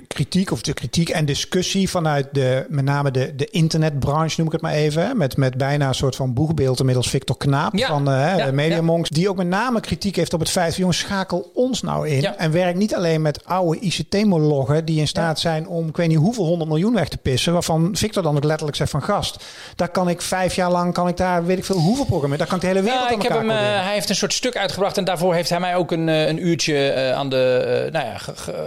kritiek 0.08 0.52
of 0.52 0.62
de 0.62 0.74
kritiek 0.74 1.10
en 1.10 1.26
discussie 1.26 1.90
vanuit 1.90 2.28
de, 2.32 2.66
met 2.70 2.86
name 2.86 3.12
de, 3.12 3.36
de 3.36 3.46
internetbranche, 3.46 4.36
noem 4.38 4.48
ik 4.48 4.54
het 4.54 4.62
maar 4.62 4.74
even. 4.74 5.18
Met, 5.18 5.38
met 5.38 5.58
bijna 5.58 5.88
een 5.88 5.96
soort 5.96 6.16
van 6.16 6.34
boegbeeld 6.34 6.80
inmiddels 6.80 7.10
Victor 7.10 7.38
Knaap 7.38 7.78
ja, 7.78 7.88
van 7.88 8.04
ja, 8.04 8.52
Media 8.52 8.82
Monks. 8.82 9.10
Die 9.10 9.30
ook 9.30 9.38
met 9.38 9.48
name 9.48 9.80
kritiek 9.80 10.16
heeft 10.16 10.34
op 10.34 10.40
het 10.40 10.50
feit 10.50 10.70
van 10.70 10.80
jongens, 10.80 11.00
schakel 11.00 11.52
ons 11.54 11.82
nou 11.82 12.08
in. 12.08 12.26
En 12.26 12.52
werk 12.52 12.76
niet 12.76 12.96
alleen 12.96 13.01
met 13.02 13.46
oude 13.46 13.80
ICT-monologen 13.80 14.86
die 14.86 15.00
in 15.00 15.08
staat 15.08 15.40
zijn 15.40 15.68
om 15.68 15.88
ik 15.88 15.98
weet 15.98 16.08
niet 16.08 16.18
hoeveel 16.18 16.46
honderd 16.46 16.70
miljoen 16.70 16.94
weg 16.94 17.08
te 17.08 17.18
pissen. 17.18 17.54
Waarvan 17.54 17.90
Victor 17.94 18.24
dan 18.24 18.36
ook 18.36 18.44
letterlijk 18.44 18.78
zegt 18.78 18.92
van 18.92 19.04
gast, 19.04 19.44
daar 19.76 19.90
kan 19.90 20.10
ik 20.10 20.22
vijf 20.22 20.56
jaar 20.56 20.72
lang, 20.72 20.94
kan 20.94 21.08
ik 21.08 21.18
daar 21.18 21.46
weet 21.46 21.58
ik 21.58 21.66
veel 21.66 21.78
hoeveel 21.78 22.06
programmeren. 22.06 22.38
Daar 22.38 22.48
kan 22.48 22.56
ik 22.56 22.62
de 22.62 22.68
hele 22.68 22.82
wereld 22.82 23.04
nou, 23.04 23.16
ik 23.16 23.22
heb 23.22 23.38
hem, 23.38 23.50
uh, 23.50 23.56
Hij 23.58 23.94
heeft 23.94 24.10
een 24.10 24.16
soort 24.16 24.34
stuk 24.34 24.58
uitgebracht 24.58 24.98
en 24.98 25.04
daarvoor 25.04 25.34
heeft 25.34 25.50
hij 25.50 25.60
mij 25.60 25.76
ook 25.76 25.92
een, 25.92 26.10
eh, 26.10 26.28
een 26.28 26.48
uurtje 26.48 26.94
uh, 26.96 27.12
aan 27.12 27.30
de, 27.30 27.84
uh, 27.86 27.92
nou 27.92 28.06
ja, 28.06 28.18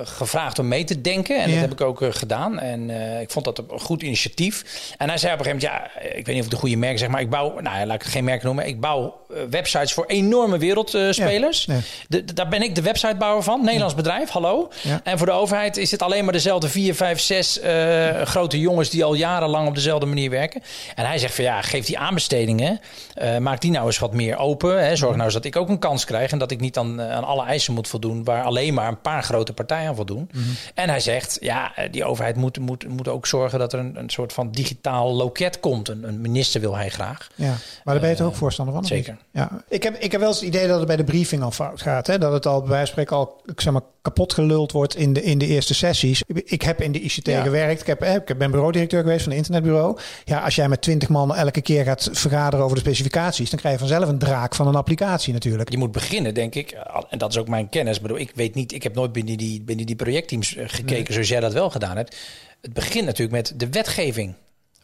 gevraagd 0.05 0.59
om 0.59 0.69
mee 0.69 0.85
te 0.85 1.01
denken. 1.01 1.43
En 1.43 1.49
ja. 1.49 1.55
dat 1.55 1.61
heb 1.61 1.73
ik 1.73 1.81
ook 1.81 2.01
gedaan. 2.11 2.59
En 2.59 2.91
ik 3.21 3.31
vond 3.31 3.45
dat 3.45 3.59
een 3.59 3.81
goed 3.81 4.03
initiatief. 4.03 4.65
En 4.99 5.09
hij 5.09 5.19
zei 5.19 5.33
op 5.33 5.39
een 5.39 5.45
gegeven 5.45 5.69
moment, 5.71 5.93
ja, 6.03 6.09
ik 6.11 6.27
weet 6.27 6.35
niet 6.35 6.39
of 6.39 6.45
ik 6.45 6.51
de 6.51 6.57
goede 6.57 6.77
merk 6.77 6.99
zeg, 6.99 7.09
maar 7.09 7.21
ik 7.21 7.31
bouw, 7.31 7.61
nou 7.61 7.87
laat 7.87 8.03
ik 8.03 8.09
geen 8.09 8.25
merk 8.25 8.43
noemen, 8.43 8.67
ik 8.67 8.81
bouw 8.81 9.23
websites 9.51 9.93
voor 9.93 10.07
enorme 10.07 10.59
wereldspelers. 10.59 11.69
Ja, 12.09 12.21
daar 12.35 12.49
ben 12.49 12.63
ik 12.63 12.75
de 12.75 12.83
websitebouwer 12.83 13.43
van, 13.43 13.65
Nederlands 13.65 13.95
bedrijf 13.95 14.24
hallo. 14.31 14.71
En 15.03 15.19
voor 15.19 15.27
de 15.27 15.33
overheid 15.33 15.77
is 15.77 15.91
het 15.91 16.03
alleen 16.03 16.25
maar 16.25 16.33
dezelfde 16.33 16.69
vier, 16.69 16.95
vijf, 16.95 17.21
zes 17.21 17.63
uh, 17.63 18.23
grote 18.23 18.61
jongens 18.61 18.91
die 18.91 19.05
al 19.05 19.15
jarenlang 19.15 19.69
op 19.69 19.75
dezelfde 19.75 20.07
manier 20.07 20.31
werken. 20.31 20.63
En 20.95 21.07
hij 21.07 21.19
zegt 21.19 21.35
van 21.35 21.45
ja, 21.45 21.63
geef 21.63 21.87
die 21.87 21.99
aanbestedingen, 21.99 22.81
uh, 23.23 23.39
maak 23.39 23.61
die 23.61 23.71
nou 23.71 23.87
eens 23.87 23.99
wat 23.99 24.13
meer 24.13 24.37
open. 24.37 24.85
Hè. 24.85 24.97
Zorg 24.97 25.13
nou 25.13 25.25
eens 25.25 25.35
dat 25.35 25.45
ik 25.45 25.57
ook 25.57 25.69
een 25.69 25.79
kans 25.79 26.05
krijg 26.05 26.31
en 26.31 26.39
dat 26.39 26.51
ik 26.51 26.61
niet 26.61 26.79
aan, 26.79 27.03
aan 27.03 27.25
alle 27.25 27.45
eisen 27.45 27.75
moet 27.75 27.89
voldoen 27.89 28.25
waar 28.25 28.43
alleen 28.43 28.75
maar 28.75 28.89
een 28.89 29.01
paar 29.01 29.23
grote 29.23 29.53
partijen 29.53 29.89
aan 29.89 29.97
voldoen. 29.97 30.29
Mm 30.33 30.43
-hmm. 30.43 30.57
En 30.75 30.89
hij 30.89 31.01
zegt 31.01 31.37
ja, 31.41 31.73
die 31.91 32.05
overheid 32.05 32.37
moet, 32.37 32.59
moet, 32.59 32.89
moet 32.89 33.09
ook 33.09 33.27
zorgen 33.27 33.59
dat 33.59 33.73
er 33.73 33.79
een, 33.79 33.99
een 33.99 34.11
soort 34.11 34.33
van 34.33 34.51
digitaal 34.51 35.13
loket 35.13 35.61
komt. 35.61 35.89
Een, 35.89 36.09
een 36.09 36.21
minister 36.21 36.61
wil 36.61 36.77
hij 36.77 36.89
graag. 36.89 37.29
Ja, 37.35 37.55
maar 37.85 37.95
daar 37.95 38.01
ben 38.01 38.11
je 38.11 38.17
toch 38.17 38.27
ook 38.27 38.37
voorstander 38.37 38.75
van? 38.75 38.85
Zeker. 38.85 39.17
Ja. 39.31 39.65
Ik, 39.69 39.83
heb, 39.83 39.97
ik 39.99 40.13
heb 40.13 40.21
wel 40.21 40.31
eens 40.31 40.39
het 40.39 40.49
idee 40.49 40.67
dat 40.67 40.79
het 40.79 40.87
bij 40.87 40.97
de 40.97 41.05
briefing 41.05 41.43
al 41.43 41.51
fout 41.51 41.83
gaat. 41.83 42.07
Hè? 42.07 42.19
Dat 42.19 42.33
het 42.33 42.47
al 42.47 42.61
bij 42.61 42.69
wijze 42.69 42.93
van 42.93 42.93
spreken 42.93 43.17
al 43.17 43.43
ik 43.47 43.61
zeg 43.61 43.73
maar, 43.73 43.83
kapot 44.15 44.33
geluld 44.33 44.73
wordt 44.73 44.97
in 44.97 45.13
de, 45.13 45.23
in 45.23 45.39
de 45.39 45.47
eerste 45.47 45.75
sessies. 45.75 46.23
Ik 46.45 46.63
heb 46.63 46.81
in 46.83 46.93
de 46.93 47.01
ICT 47.01 47.27
ja. 47.27 47.43
gewerkt. 47.43 47.81
Ik, 47.81 47.87
heb, 47.87 48.29
ik 48.29 48.39
ben 48.39 48.51
bureaudirecteur 48.51 49.03
geweest 49.03 49.23
van 49.23 49.33
een 49.33 49.39
internetbureau. 49.39 49.99
Ja, 50.25 50.41
als 50.41 50.55
jij 50.55 50.69
met 50.69 50.83
twintig 50.83 51.09
man 51.09 51.35
elke 51.35 51.61
keer 51.61 51.85
gaat 51.85 52.09
vergaderen 52.13 52.65
over 52.65 52.77
de 52.77 52.83
specificaties, 52.83 53.51
dan 53.51 53.59
krijg 53.59 53.75
je 53.75 53.87
vanzelf 53.87 54.09
een 54.09 54.19
draak 54.19 54.55
van 54.55 54.67
een 54.67 54.75
applicatie 54.75 55.33
natuurlijk. 55.33 55.71
Je 55.71 55.79
moet 55.79 55.93
beginnen, 55.93 56.35
denk 56.35 56.55
ik. 56.55 56.71
En 57.11 57.19
dat 57.19 57.31
is 57.31 57.39
ook 57.39 57.49
mijn 57.49 57.69
kennis. 57.69 58.01
Maar 58.01 58.19
ik 58.19 58.33
weet 58.35 58.55
niet, 58.55 58.73
ik 58.73 58.83
heb 58.83 58.95
nooit 58.95 59.13
binnen 59.13 59.37
die, 59.37 59.63
binnen 59.63 59.87
die 59.87 59.97
projectteams 59.97 60.57
eh, 60.57 60.65
gekeken 60.69 60.95
nee. 60.95 61.13
zoals 61.13 61.29
jij 61.29 61.41
dat 61.41 61.53
wel 61.53 61.71
gedaan 61.71 61.97
hebt. 61.97 62.17
Het 62.61 62.73
begint 62.73 63.05
natuurlijk 63.05 63.37
met 63.37 63.61
de 63.61 63.69
wetgeving 63.69 64.35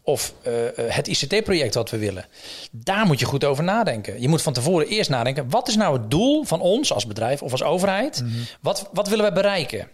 of 0.02 0.34
uh, 0.46 0.52
het 0.92 1.08
ICT-project 1.08 1.74
wat 1.74 1.90
we 1.90 1.98
willen. 1.98 2.26
Daar 2.70 3.06
moet 3.06 3.18
je 3.20 3.26
goed 3.26 3.44
over 3.44 3.64
nadenken. 3.64 4.20
Je 4.20 4.28
moet 4.28 4.42
van 4.42 4.52
tevoren 4.52 4.86
eerst 4.86 5.10
nadenken: 5.10 5.50
wat 5.50 5.68
is 5.68 5.76
nou 5.76 5.98
het 5.98 6.10
doel 6.10 6.44
van 6.44 6.60
ons 6.60 6.92
als 6.92 7.06
bedrijf 7.06 7.42
of 7.42 7.52
als 7.52 7.62
overheid? 7.62 8.20
Mm 8.20 8.28
-hmm. 8.28 8.46
wat, 8.60 8.88
wat 8.92 9.08
willen 9.08 9.24
we 9.24 9.32
bereiken? 9.32 9.88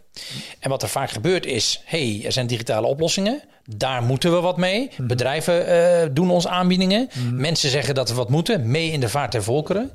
En 0.58 0.70
wat 0.70 0.82
er 0.82 0.88
vaak 0.88 1.10
gebeurt 1.10 1.46
is: 1.46 1.82
hey, 1.84 2.22
er 2.24 2.32
zijn 2.32 2.46
digitale 2.46 2.86
oplossingen. 2.86 3.42
Daar 3.64 4.02
moeten 4.02 4.32
we 4.32 4.40
wat 4.40 4.56
mee. 4.56 4.80
Mm 4.80 4.88
-hmm. 4.96 5.06
Bedrijven 5.06 5.68
uh, 5.68 6.08
doen 6.14 6.30
ons 6.30 6.46
aanbiedingen. 6.46 7.10
Mm 7.12 7.28
-hmm. 7.28 7.40
Mensen 7.40 7.70
zeggen 7.70 7.94
dat 7.94 8.08
we 8.08 8.14
wat 8.14 8.28
moeten. 8.28 8.70
Mee 8.70 8.90
in 8.90 9.00
de 9.00 9.08
vaart 9.08 9.32
der 9.32 9.42
volkeren. 9.42 9.90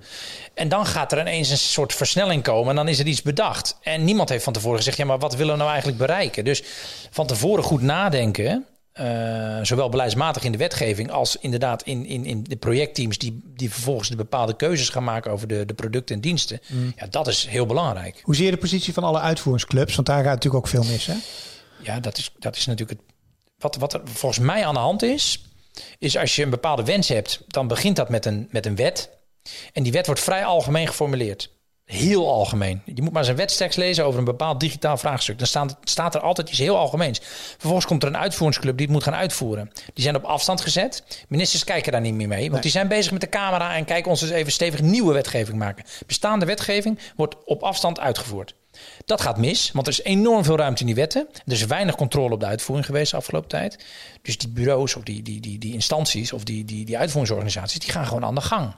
En 0.53 0.69
dan 0.69 0.85
gaat 0.85 1.11
er 1.11 1.19
ineens 1.19 1.49
een 1.49 1.57
soort 1.57 1.93
versnelling 1.93 2.43
komen. 2.43 2.69
En 2.69 2.75
dan 2.75 2.87
is 2.87 2.99
er 2.99 3.07
iets 3.07 3.21
bedacht. 3.21 3.77
En 3.81 4.03
niemand 4.03 4.29
heeft 4.29 4.43
van 4.43 4.53
tevoren 4.53 4.77
gezegd: 4.77 4.97
ja, 4.97 5.05
maar 5.05 5.19
wat 5.19 5.35
willen 5.35 5.51
we 5.51 5.57
nou 5.57 5.69
eigenlijk 5.69 5.99
bereiken? 5.99 6.45
Dus 6.45 6.63
van 7.11 7.27
tevoren 7.27 7.63
goed 7.63 7.81
nadenken. 7.81 8.65
Uh, 8.99 9.59
zowel 9.61 9.89
beleidsmatig 9.89 10.43
in 10.43 10.51
de 10.51 10.57
wetgeving 10.57 11.11
als 11.11 11.35
inderdaad 11.35 11.83
in, 11.83 12.05
in, 12.05 12.25
in 12.25 12.43
de 12.43 12.55
projectteams 12.55 13.17
die, 13.17 13.41
die 13.55 13.71
vervolgens 13.71 14.09
de 14.09 14.15
bepaalde 14.15 14.55
keuzes 14.55 14.89
gaan 14.89 15.03
maken 15.03 15.31
over 15.31 15.47
de, 15.47 15.65
de 15.65 15.73
producten 15.73 16.15
en 16.15 16.21
diensten. 16.21 16.59
Mm. 16.67 16.93
Ja, 16.95 17.07
dat 17.07 17.27
is 17.27 17.45
heel 17.45 17.65
belangrijk. 17.65 18.19
Hoe 18.23 18.35
zie 18.35 18.45
je 18.45 18.51
de 18.51 18.57
positie 18.57 18.93
van 18.93 19.03
alle 19.03 19.19
uitvoeringsclubs? 19.19 19.95
Want 19.95 20.07
daar 20.07 20.23
gaat 20.23 20.33
natuurlijk 20.33 20.63
ook 20.63 20.69
veel 20.69 20.83
mis. 20.83 21.05
Hè? 21.05 21.15
Ja, 21.81 21.99
dat 21.99 22.17
is, 22.17 22.31
dat 22.39 22.55
is 22.55 22.65
natuurlijk 22.65 22.99
het. 22.99 23.09
Wat, 23.57 23.75
wat 23.75 23.93
er 23.93 24.01
volgens 24.03 24.45
mij 24.45 24.65
aan 24.65 24.73
de 24.73 24.79
hand 24.79 25.01
is, 25.01 25.45
is 25.99 26.17
als 26.17 26.35
je 26.35 26.43
een 26.43 26.49
bepaalde 26.49 26.83
wens 26.83 27.07
hebt, 27.07 27.43
dan 27.47 27.67
begint 27.67 27.95
dat 27.95 28.09
met 28.09 28.25
een, 28.25 28.47
met 28.51 28.65
een 28.65 28.75
wet. 28.75 29.09
En 29.73 29.83
die 29.83 29.91
wet 29.91 30.05
wordt 30.05 30.21
vrij 30.21 30.45
algemeen 30.45 30.87
geformuleerd. 30.87 31.49
Heel 31.91 32.29
algemeen. 32.29 32.81
Je 32.85 33.01
moet 33.01 33.11
maar 33.11 33.21
eens 33.21 33.31
een 33.31 33.37
wetstekst 33.37 33.77
lezen 33.77 34.05
over 34.05 34.19
een 34.19 34.25
bepaald 34.25 34.59
digitaal 34.59 34.97
vraagstuk. 34.97 35.37
Dan 35.37 35.47
staat, 35.47 35.77
staat 35.83 36.15
er 36.15 36.21
altijd 36.21 36.49
iets 36.49 36.57
heel 36.57 36.77
algemeens. 36.77 37.19
Vervolgens 37.51 37.85
komt 37.85 38.03
er 38.03 38.09
een 38.09 38.17
uitvoeringsclub 38.17 38.77
die 38.77 38.85
het 38.85 38.95
moet 38.95 39.03
gaan 39.03 39.15
uitvoeren. 39.15 39.71
Die 39.93 40.03
zijn 40.03 40.15
op 40.15 40.23
afstand 40.23 40.61
gezet. 40.61 41.03
Ministers 41.27 41.63
kijken 41.63 41.91
daar 41.91 42.01
niet 42.01 42.13
meer 42.13 42.27
mee. 42.27 42.39
Want 42.39 42.51
nee. 42.51 42.61
die 42.61 42.71
zijn 42.71 42.87
bezig 42.87 43.11
met 43.11 43.21
de 43.21 43.29
camera 43.29 43.75
en 43.75 43.85
kijken 43.85 44.11
ons 44.11 44.21
eens 44.21 44.31
even 44.31 44.51
stevig 44.51 44.81
nieuwe 44.81 45.13
wetgeving 45.13 45.57
maken. 45.57 45.85
Bestaande 46.07 46.45
wetgeving 46.45 46.99
wordt 47.15 47.35
op 47.45 47.63
afstand 47.63 47.99
uitgevoerd. 47.99 48.55
Dat 49.05 49.21
gaat 49.21 49.37
mis, 49.37 49.71
want 49.71 49.87
er 49.87 49.93
is 49.93 50.03
enorm 50.03 50.43
veel 50.43 50.57
ruimte 50.57 50.79
in 50.79 50.85
die 50.85 50.95
wetten. 50.95 51.27
Er 51.45 51.51
is 51.53 51.65
weinig 51.65 51.95
controle 51.95 52.33
op 52.33 52.39
de 52.39 52.45
uitvoering 52.45 52.85
geweest 52.85 53.11
de 53.11 53.17
afgelopen 53.17 53.49
tijd. 53.49 53.85
Dus 54.21 54.37
die 54.37 54.49
bureaus 54.49 54.95
of 54.95 55.03
die, 55.03 55.21
die, 55.21 55.41
die, 55.41 55.57
die 55.57 55.73
instanties 55.73 56.33
of 56.33 56.43
die, 56.43 56.65
die, 56.65 56.85
die 56.85 56.97
uitvoeringsorganisaties, 56.97 57.79
die 57.79 57.91
gaan 57.91 58.07
gewoon 58.07 58.25
aan 58.25 58.35
de 58.35 58.41
gang. 58.41 58.75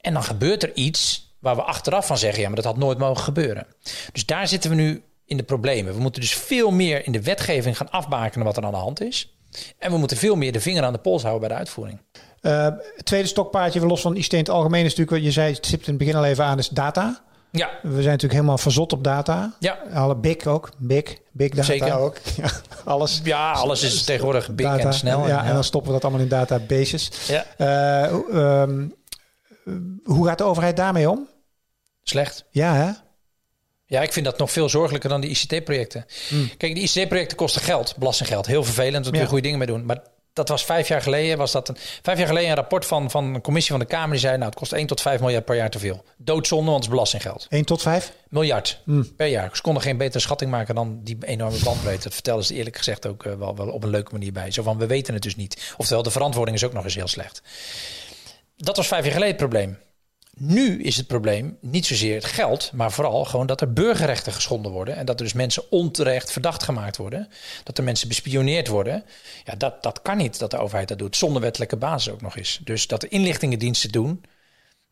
En 0.00 0.12
dan 0.12 0.22
gebeurt 0.22 0.62
er 0.62 0.74
iets 0.74 1.27
waar 1.40 1.56
we 1.56 1.62
achteraf 1.62 2.06
van 2.06 2.18
zeggen, 2.18 2.40
ja, 2.40 2.46
maar 2.46 2.56
dat 2.56 2.64
had 2.64 2.76
nooit 2.76 2.98
mogen 2.98 3.24
gebeuren. 3.24 3.66
Dus 4.12 4.26
daar 4.26 4.48
zitten 4.48 4.70
we 4.70 4.76
nu 4.76 5.02
in 5.24 5.36
de 5.36 5.42
problemen. 5.42 5.94
We 5.94 6.00
moeten 6.00 6.20
dus 6.20 6.34
veel 6.34 6.70
meer 6.70 7.06
in 7.06 7.12
de 7.12 7.22
wetgeving 7.22 7.76
gaan 7.76 7.90
afbakenen 7.90 8.46
wat 8.46 8.56
er 8.56 8.64
aan 8.64 8.70
de 8.70 8.76
hand 8.76 9.00
is. 9.00 9.32
En 9.78 9.90
we 9.90 9.96
moeten 9.96 10.16
veel 10.16 10.36
meer 10.36 10.52
de 10.52 10.60
vinger 10.60 10.82
aan 10.84 10.92
de 10.92 10.98
pols 10.98 11.22
houden 11.22 11.40
bij 11.40 11.50
de 11.56 11.62
uitvoering. 11.64 12.00
Uh, 12.42 12.62
het 12.96 13.04
tweede 13.04 13.28
stokpaardje, 13.28 13.86
los 13.86 14.00
van 14.00 14.16
ICT 14.16 14.32
in 14.32 14.38
het 14.38 14.50
algemeen, 14.50 14.84
is 14.84 14.94
natuurlijk 14.96 15.10
wat 15.16 15.24
je 15.24 15.30
zei, 15.32 15.54
het 15.54 15.66
stipt 15.66 15.82
in 15.86 15.88
het 15.94 15.98
begin 15.98 16.14
al 16.16 16.24
even 16.24 16.44
aan, 16.44 16.58
is 16.58 16.68
data. 16.68 17.22
Ja, 17.50 17.68
We 17.82 17.88
zijn 17.90 18.04
natuurlijk 18.04 18.32
helemaal 18.32 18.58
verzot 18.58 18.92
op 18.92 19.04
data. 19.04 19.56
ja. 19.58 19.78
Alle 19.94 20.16
big 20.16 20.46
ook. 20.46 20.70
Big. 20.78 21.16
Big 21.32 21.50
data 21.50 21.62
Zeker. 21.62 21.98
ook. 21.98 22.16
Ja, 22.36 22.50
alles. 22.84 23.20
ja 23.24 23.52
alles 23.52 23.82
is 23.82 24.04
tegenwoordig 24.04 24.50
big 24.54 24.66
data. 24.66 24.82
en 24.86 24.92
snel. 24.94 25.26
Ja, 25.26 25.40
en, 25.40 25.46
en 25.46 25.54
dan 25.54 25.64
stoppen 25.64 25.88
we 25.92 25.94
dat 26.00 26.04
allemaal 26.10 26.22
in 26.22 26.28
databases. 26.28 27.10
ja, 27.26 27.44
Eh, 27.56 28.04
ehm, 28.62 28.86
hoe 30.04 30.26
gaat 30.26 30.38
de 30.38 30.44
overheid 30.44 30.76
daarmee 30.76 31.10
om? 31.10 31.28
slecht. 32.08 32.44
Ja, 32.50 32.74
hè? 32.74 32.90
Ja, 33.86 34.02
ik 34.02 34.12
vind 34.12 34.24
dat 34.24 34.38
nog 34.38 34.52
veel 34.52 34.68
zorgelijker 34.68 35.10
dan 35.10 35.20
die 35.20 35.30
ICT-projecten. 35.30 36.06
Hmm. 36.28 36.50
Kijk, 36.56 36.74
die 36.74 36.82
ICT-projecten 36.82 37.36
kosten 37.36 37.62
geld, 37.62 37.96
belastinggeld. 37.96 38.46
Heel 38.46 38.64
vervelend, 38.64 39.04
dat 39.04 39.12
kun 39.12 39.22
je 39.22 39.28
goede 39.28 39.42
dingen 39.42 39.58
mee 39.58 39.66
doen. 39.66 39.84
Maar 39.84 40.02
dat 40.32 40.48
was 40.48 40.64
vijf 40.64 40.88
jaar 40.88 41.02
geleden. 41.02 41.38
Was 41.38 41.52
dat 41.52 41.68
een, 41.68 41.76
vijf 42.02 42.18
jaar 42.18 42.26
geleden 42.26 42.48
een 42.50 42.56
rapport 42.56 42.86
van, 42.86 43.10
van 43.10 43.34
een 43.34 43.40
commissie 43.40 43.70
van 43.72 43.80
de 43.80 43.86
Kamer. 43.86 44.10
Die 44.10 44.18
zei, 44.18 44.36
nou, 44.36 44.48
het 44.48 44.58
kost 44.58 44.72
1 44.72 44.86
tot 44.86 45.00
5 45.00 45.20
miljard 45.20 45.44
per 45.44 45.56
jaar 45.56 45.70
te 45.70 45.78
veel. 45.78 46.04
Doodzonde, 46.16 46.64
want 46.64 46.76
het 46.76 46.84
is 46.84 46.90
belastinggeld. 46.90 47.46
1 47.48 47.64
tot 47.64 47.82
5? 47.82 48.12
Miljard 48.28 48.80
Hmm. 48.84 49.14
per 49.16 49.26
jaar. 49.26 49.50
Ze 49.52 49.62
konden 49.62 49.82
geen 49.82 49.96
betere 49.96 50.20
schatting 50.20 50.50
maken 50.50 50.74
dan 50.74 51.00
die 51.02 51.16
enorme 51.20 51.58
bandbreedte. 51.64 52.02
Dat 52.02 52.14
vertellen 52.14 52.44
ze 52.44 52.54
eerlijk 52.54 52.76
gezegd 52.76 53.06
ook 53.06 53.24
eh, 53.24 53.34
wel, 53.34 53.56
wel 53.56 53.68
op 53.68 53.82
een 53.82 53.90
leuke 53.90 54.12
manier 54.12 54.32
bij. 54.32 54.50
Zo 54.50 54.62
van, 54.62 54.78
we 54.78 54.86
weten 54.86 55.14
het 55.14 55.22
dus 55.22 55.36
niet. 55.36 55.74
Oftewel, 55.76 56.02
de 56.02 56.10
verantwoording 56.10 56.56
is 56.56 56.64
ook 56.64 56.72
nog 56.72 56.84
eens 56.84 56.94
heel 56.94 57.08
slecht. 57.08 57.42
Dat 58.60 58.76
was 58.76 58.86
vijf 58.86 59.04
jaar 59.04 59.12
geleden 59.12 59.36
het 59.36 59.48
probleem. 59.48 59.78
Nu 60.40 60.82
is 60.82 60.96
het 60.96 61.06
probleem 61.06 61.58
niet 61.60 61.86
zozeer 61.86 62.14
het 62.14 62.24
geld, 62.24 62.70
maar 62.72 62.92
vooral 62.92 63.24
gewoon 63.24 63.46
dat 63.46 63.60
er 63.60 63.72
burgerrechten 63.72 64.32
geschonden 64.32 64.72
worden. 64.72 64.96
En 64.96 65.06
dat 65.06 65.18
er 65.18 65.24
dus 65.24 65.34
mensen 65.34 65.70
onterecht 65.70 66.32
verdacht 66.32 66.62
gemaakt 66.62 66.96
worden. 66.96 67.28
Dat 67.64 67.78
er 67.78 67.84
mensen 67.84 68.08
bespioneerd 68.08 68.68
worden. 68.68 69.04
Ja, 69.44 69.54
dat, 69.54 69.82
dat 69.82 70.02
kan 70.02 70.16
niet 70.16 70.38
dat 70.38 70.50
de 70.50 70.58
overheid 70.58 70.88
dat 70.88 70.98
doet. 70.98 71.16
Zonder 71.16 71.42
wettelijke 71.42 71.76
basis 71.76 72.12
ook 72.12 72.20
nog 72.20 72.36
eens. 72.36 72.60
Dus 72.64 72.86
dat 72.86 73.00
de 73.00 73.08
inlichtingendiensten 73.08 73.90
doen. 73.90 74.24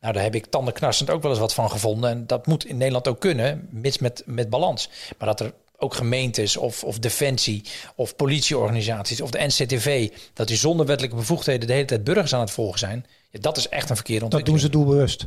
Nou, 0.01 0.13
daar 0.13 0.23
heb 0.23 0.35
ik 0.35 0.45
tandenknarsend 0.45 1.09
ook 1.09 1.21
wel 1.21 1.31
eens 1.31 1.39
wat 1.39 1.53
van 1.53 1.71
gevonden. 1.71 2.09
En 2.09 2.27
dat 2.27 2.47
moet 2.47 2.65
in 2.65 2.77
Nederland 2.77 3.07
ook 3.07 3.19
kunnen, 3.19 3.67
mits 3.71 3.97
met, 3.97 4.23
met 4.25 4.49
balans. 4.49 4.89
Maar 5.17 5.27
dat 5.27 5.39
er 5.39 5.53
ook 5.77 5.93
gemeentes 5.93 6.57
of, 6.57 6.83
of 6.83 6.99
defensie 6.99 7.63
of 7.95 8.15
politieorganisaties 8.15 9.21
of 9.21 9.31
de 9.31 9.45
NCTV... 9.45 10.09
dat 10.33 10.47
die 10.47 10.57
zonder 10.57 10.85
wettelijke 10.85 11.17
bevoegdheden 11.17 11.67
de 11.67 11.73
hele 11.73 11.85
tijd 11.85 12.03
burgers 12.03 12.33
aan 12.33 12.39
het 12.39 12.51
volgen 12.51 12.79
zijn... 12.79 13.05
Dat 13.39 13.57
is 13.57 13.69
echt 13.69 13.89
een 13.89 13.95
verkeerde 13.95 14.21
Dat 14.21 14.31
doen 14.31 14.39
ontwikkeling. 14.39 14.59
ze 14.61 14.69
doelbewust. 14.69 15.23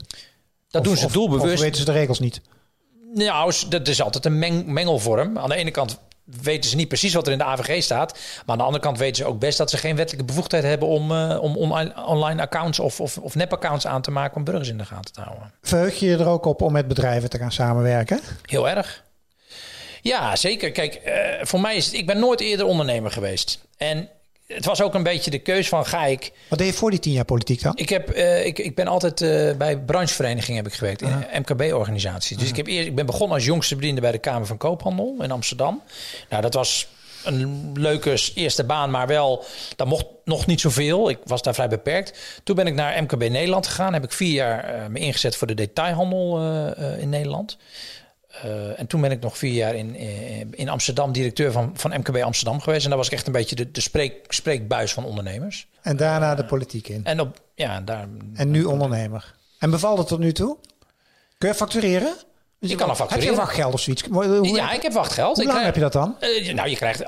Dat 0.71 0.85
doen 0.85 0.97
ze 0.97 1.05
of- 1.07 1.13
doelbewust. 1.13 1.55
Of 1.55 1.61
weten 1.61 1.77
ze 1.79 1.85
de 1.85 1.93
regels 1.93 2.21
niet? 2.21 2.41
Nou, 3.15 3.53
dat 3.69 3.89
is 3.89 4.03
altijd 4.03 4.25
een 4.25 4.39
meng- 4.39 4.67
mengelvorm. 4.67 5.39
Aan 5.39 5.49
de 5.49 5.55
ene 5.55 5.71
kant 5.71 5.99
weten 6.25 6.71
ze 6.71 6.77
niet 6.77 6.89
precies 6.89 7.15
wat 7.15 7.27
er 7.27 7.33
in 7.33 7.39
de 7.39 7.45
AVG 7.45 7.83
staat. 7.83 8.13
Maar 8.13 8.45
aan 8.47 8.59
de 8.59 8.65
andere 8.65 8.83
kant 8.83 8.99
weten 8.99 9.17
ze 9.17 9.25
ook 9.25 9.39
best 9.39 9.59
dat 9.59 9.71
ze 9.71 9.77
geen 9.77 9.97
wettelijke 9.97 10.27
bevoegdheid 10.27 10.63
hebben 10.65 10.89
om, 10.89 11.13
eh, 11.13 11.39
om 11.43 11.57
online, 11.57 12.41
accounts 12.43 12.79
of, 12.79 13.01
of, 13.01 13.19
of 13.19 13.35
nepaccounts 13.35 13.87
aan 13.87 14.03
te 14.03 14.11
maken 14.11 14.37
om 14.37 14.45
burgers 14.45 14.69
in 14.69 14.79
de 14.79 14.85
gaten 14.85 15.13
te 15.13 15.21
houden. 15.21 15.53
Verheug 15.63 15.99
je 16.01 16.07
je 16.07 16.17
er 16.17 16.29
ook 16.29 16.45
op 16.45 16.63
om 16.63 16.73
met 16.73 16.89
bedrijven 16.89 17.31
te 17.31 17.39
gaan 17.39 17.53
samenwerken? 17.53 18.21
Heel 18.45 18.69
erg. 18.69 19.05
Ja, 20.03 20.37
zeker. 20.37 20.71
Kijk, 20.73 20.95
eh, 20.95 21.15
voor 21.43 21.61
mij 21.61 21.77
is 21.77 21.85
het, 21.87 21.95
ik 21.95 22.07
ben 22.07 22.19
nooit 22.19 22.41
eerder 22.41 22.67
ondernemer 22.67 23.11
geweest. 23.11 23.61
En 23.77 24.09
het 24.55 24.65
was 24.65 24.83
ook 24.83 24.95
een 24.95 25.03
beetje 25.03 25.31
de 25.31 25.39
keus 25.39 25.69
van 25.69 25.87
ga 25.87 26.05
ik 26.05 26.33
Wat 26.49 26.59
deed 26.59 26.69
je 26.69 26.75
voor 26.75 26.91
die 26.91 26.99
tien 26.99 27.13
jaar 27.13 27.25
politiek 27.25 27.63
dan? 27.63 27.73
Ik, 27.77 27.89
heb, 27.89 28.11
eh, 28.11 28.47
ik, 28.47 28.59
ik 28.59 28.75
ben 28.75 28.87
altijd 28.87 29.21
eh, 29.21 29.57
bij 29.57 29.79
brancheverenigingen 29.79 30.63
heb 30.63 30.73
ik 30.73 30.79
gewerkt, 30.79 31.03
in 31.03 31.25
MKB-organisaties. 31.33 32.37
Dus 32.37 32.49
ik, 32.49 32.57
heb 32.57 32.67
eerst, 32.67 32.87
ik 32.87 32.95
ben 32.95 33.07
begonnen 33.07 33.37
als 33.37 33.45
jongste 33.45 33.75
bediende 33.75 34.01
bij 34.01 34.13
de 34.13 34.19
Kamer 34.19 34.47
van 34.47 34.57
Koophandel 34.57 35.17
in 35.23 35.31
Amsterdam. 35.31 35.83
Nou, 36.29 36.43
dat 36.43 36.55
was 36.55 36.89
een 37.25 37.73
leuke 37.75 38.19
eerste 38.35 38.65
baan, 38.65 38.91
maar 38.91 39.07
wel, 39.07 39.45
dat 39.77 39.87
mocht 39.87 40.07
nog 40.25 40.47
niet 40.47 40.61
zoveel. 40.61 41.11
Ik 41.11 41.19
was 41.25 41.43
daar 41.43 41.55
vrij 41.55 41.69
beperkt. 41.69 42.41
Toen 42.45 42.57
ben 42.57 42.67
ik 42.67 42.75
naar 42.75 43.03
MKB 43.03 43.29
Nederland 43.29 43.67
gegaan. 43.67 43.93
Heb 43.93 44.05
ik 44.05 44.13
vier 44.13 44.33
jaar 44.33 44.65
eh, 44.65 44.87
me 44.87 44.99
ingezet 44.99 45.37
voor 45.37 45.47
de 45.47 45.55
detailhandel 45.55 46.39
eh, 46.39 46.93
eh, 46.93 47.01
in 47.01 47.09
Nederland. 47.09 47.57
Eh, 48.31 48.79
en 48.81 48.87
toen 48.87 49.01
ben 49.01 49.11
ik 49.11 49.21
nog 49.21 49.39
vier 49.39 49.53
jaar 49.53 49.75
in, 49.75 49.97
eh, 49.97 50.41
in 50.51 50.69
Amsterdam 50.69 51.13
directeur 51.13 51.53
van, 51.53 51.71
van 51.75 51.91
MKB 51.91 52.17
Amsterdam 52.17 52.61
geweest. 52.61 52.83
En 52.83 52.89
daar 52.89 52.99
was 52.99 53.07
ik 53.07 53.13
echt 53.13 53.27
een 53.27 53.33
beetje 53.33 53.57
de, 53.57 53.71
de 53.71 53.81
spreek, 53.81 54.33
spreekbuis 54.33 54.93
van 54.93 55.05
ondernemers. 55.05 55.69
En 55.83 55.97
daarna 55.97 56.35
de 56.35 56.45
politiek 56.45 56.89
in. 56.89 57.05
En 57.05 57.21
op, 57.21 57.41
ja, 57.55 57.81
daar, 57.81 58.09
En 58.35 58.51
nu 58.51 58.65
ondernemer. 58.65 59.35
En 59.59 59.71
bevalt 59.71 59.99
het 59.99 60.07
tot 60.07 60.19
nu 60.19 60.33
toe? 60.33 60.57
Kun 61.39 61.49
je 61.49 61.55
factureren? 61.55 62.15
Dus 62.61 62.71
Je 62.71 62.77
kan 62.77 62.89
al 62.89 62.97
Heb 63.09 63.23
je 63.23 63.35
wachtgeld 63.35 63.75
of 63.75 63.81
zoiets? 63.81 64.03
Hoe, 64.11 64.47
ja, 64.47 64.73
ik 64.73 64.83
heb 64.83 64.93
wachtgeld. 64.93 65.37
hoe 65.37 65.47
lang 65.47 65.65
heb 65.65 65.75
je 65.75 65.81
dat 65.81 65.93
dan? 65.93 66.17
Eh, 66.21 66.55
nou, 66.55 66.69
je 66.69 66.77
krijgt. 66.77 67.05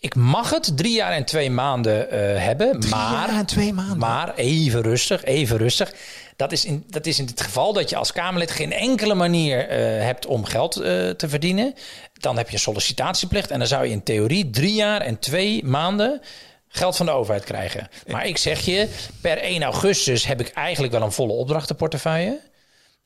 Ik 0.00 0.14
mag 0.14 0.50
het 0.50 0.76
drie 0.76 0.94
jaar 0.94 1.12
en 1.12 1.24
twee 1.24 1.50
maanden 1.50 2.10
eh, 2.10 2.44
hebben, 2.44 2.78
maar. 2.90 3.12
jaar 3.12 3.28
en 3.28 3.46
twee 3.46 3.72
maanden. 3.72 3.98
Maar 3.98 4.34
even 4.34 4.82
rustig, 4.82 5.24
even 5.24 5.56
rustig. 5.56 5.94
Dat 6.36 6.52
is, 6.52 6.64
in, 6.64 6.84
dat 6.86 7.06
is 7.06 7.18
in 7.18 7.26
het 7.26 7.40
geval 7.40 7.72
dat 7.72 7.90
je 7.90 7.96
als 7.96 8.12
Kamerlid 8.12 8.50
geen 8.50 8.72
enkele 8.72 9.14
manier 9.14 9.68
eh, 9.68 9.78
hebt 10.04 10.26
om 10.26 10.44
geld 10.44 10.72
te 10.72 11.28
verdienen. 11.28 11.74
Dan 12.12 12.36
heb 12.36 12.50
je 12.50 12.58
sollicitatieplicht 12.58 13.50
en 13.50 13.58
dan 13.58 13.68
zou 13.68 13.84
je 13.84 13.90
in 13.90 14.02
theorie 14.02 14.50
drie 14.50 14.74
jaar 14.74 15.00
en 15.00 15.18
twee 15.18 15.64
maanden 15.64 16.20
geld 16.68 16.96
van 16.96 17.06
de 17.06 17.12
overheid 17.12 17.44
krijgen. 17.44 17.88
Maar 18.06 18.26
ik 18.26 18.38
zeg 18.38 18.60
je, 18.60 18.88
per 19.20 19.38
1 19.38 19.62
augustus 19.62 20.26
heb 20.26 20.40
ik 20.40 20.48
eigenlijk 20.48 20.92
wel 20.92 21.02
een 21.02 21.12
volle 21.12 21.32
opdrachtenportefeuille. 21.32 22.40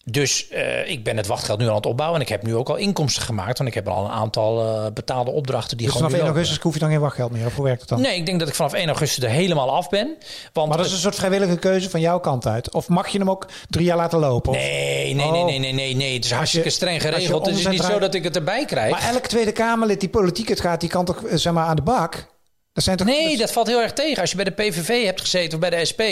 Dus 0.04 0.48
eh, 0.48 0.90
ik 0.90 1.04
ben 1.04 1.16
het 1.16 1.26
wachtgeld 1.26 1.58
nu 1.58 1.68
aan 1.68 1.74
het 1.74 1.86
opbouwen. 1.86 2.18
En 2.18 2.24
ik 2.24 2.30
heb 2.32 2.42
nu 2.42 2.54
ook 2.56 2.68
al 2.68 2.76
inkomsten 2.76 3.22
gemaakt. 3.22 3.58
Want 3.58 3.70
ik 3.70 3.74
heb 3.76 3.88
al 3.88 4.04
een 4.04 4.10
aantal 4.10 4.60
eh, 4.60 4.92
betaalde 4.92 5.30
opdrachten 5.30 5.76
die 5.76 5.86
Dus 5.86 5.96
gewoon 5.96 6.10
vanaf 6.10 6.22
nu 6.22 6.26
1 6.28 6.34
lopen. 6.34 6.34
augustus 6.34 6.62
hoef 6.62 6.74
je 6.74 6.80
dan 6.80 6.90
geen 6.90 7.00
wachtgeld 7.00 7.30
meer? 7.32 7.46
Of 7.46 7.54
hoe 7.54 7.64
werkt 7.64 7.80
het 7.80 7.88
dan? 7.88 8.00
Nee, 8.00 8.16
ik 8.16 8.26
denk 8.26 8.38
dat 8.38 8.48
ik 8.48 8.54
vanaf 8.54 8.72
1 8.72 8.86
augustus 8.88 9.24
er 9.24 9.30
helemaal 9.30 9.70
af 9.74 9.88
ben. 9.88 10.16
Want 10.52 10.68
Maar 10.68 10.76
dat 10.76 10.86
is 10.86 10.92
een 10.92 10.98
soort 10.98 11.14
vrijwillige 11.14 11.56
keuze 11.56 11.90
van 11.90 12.00
jouw 12.00 12.20
kant 12.20 12.46
uit. 12.46 12.72
Of 12.72 12.88
mag 12.88 13.08
je 13.08 13.18
hem 13.18 13.30
ook 13.30 13.46
drie 13.68 13.84
jaar 13.84 13.96
laten 13.96 14.18
lopen? 14.18 14.50
Of- 14.52 14.56
Nee, 14.56 15.14
nee, 15.14 15.26
Oh. 15.26 15.32
nee, 15.32 15.44
nee, 15.44 15.58
nee, 15.58 15.72
nee, 15.72 15.94
nee. 15.96 16.14
Het 16.14 16.24
is 16.24 16.30
hartstikke 16.32 16.68
je- 16.68 16.74
streng 16.74 17.00
geregeld. 17.02 17.46
Het 17.46 17.56
is 17.58 17.66
niet 17.68 17.82
zo 17.82 17.98
dat 17.98 18.14
ik 18.14 18.24
het 18.24 18.36
erbij 18.36 18.64
krijg. 18.64 18.90
Maar 18.90 19.08
elk 19.12 19.26
Tweede 19.26 19.52
Kamerlid 19.52 20.00
die 20.00 20.08
politiek 20.08 20.48
het 20.48 20.60
gaat, 20.60 20.80
die 20.80 20.88
kan 20.88 21.04
toch 21.04 21.22
eh, 21.24 21.36
zeg 21.36 21.52
maar 21.52 21.66
aan 21.66 21.76
de 21.76 21.82
bak? 21.82 22.26
Dat 22.74 22.84
zijn 22.84 22.96
toch 22.96 23.06
Nee, 23.06 23.36
dat 23.36 23.52
valt 23.52 23.66
heel 23.66 23.80
erg 23.82 23.92
tegen. 23.92 24.20
Als 24.20 24.30
je 24.30 24.36
bij 24.36 24.44
de 24.44 24.50
PVV 24.50 25.04
hebt 25.04 25.20
gezeten 25.20 25.52
of 25.54 25.58
bij 25.58 25.70
de 25.70 25.84
SP, 25.90 26.02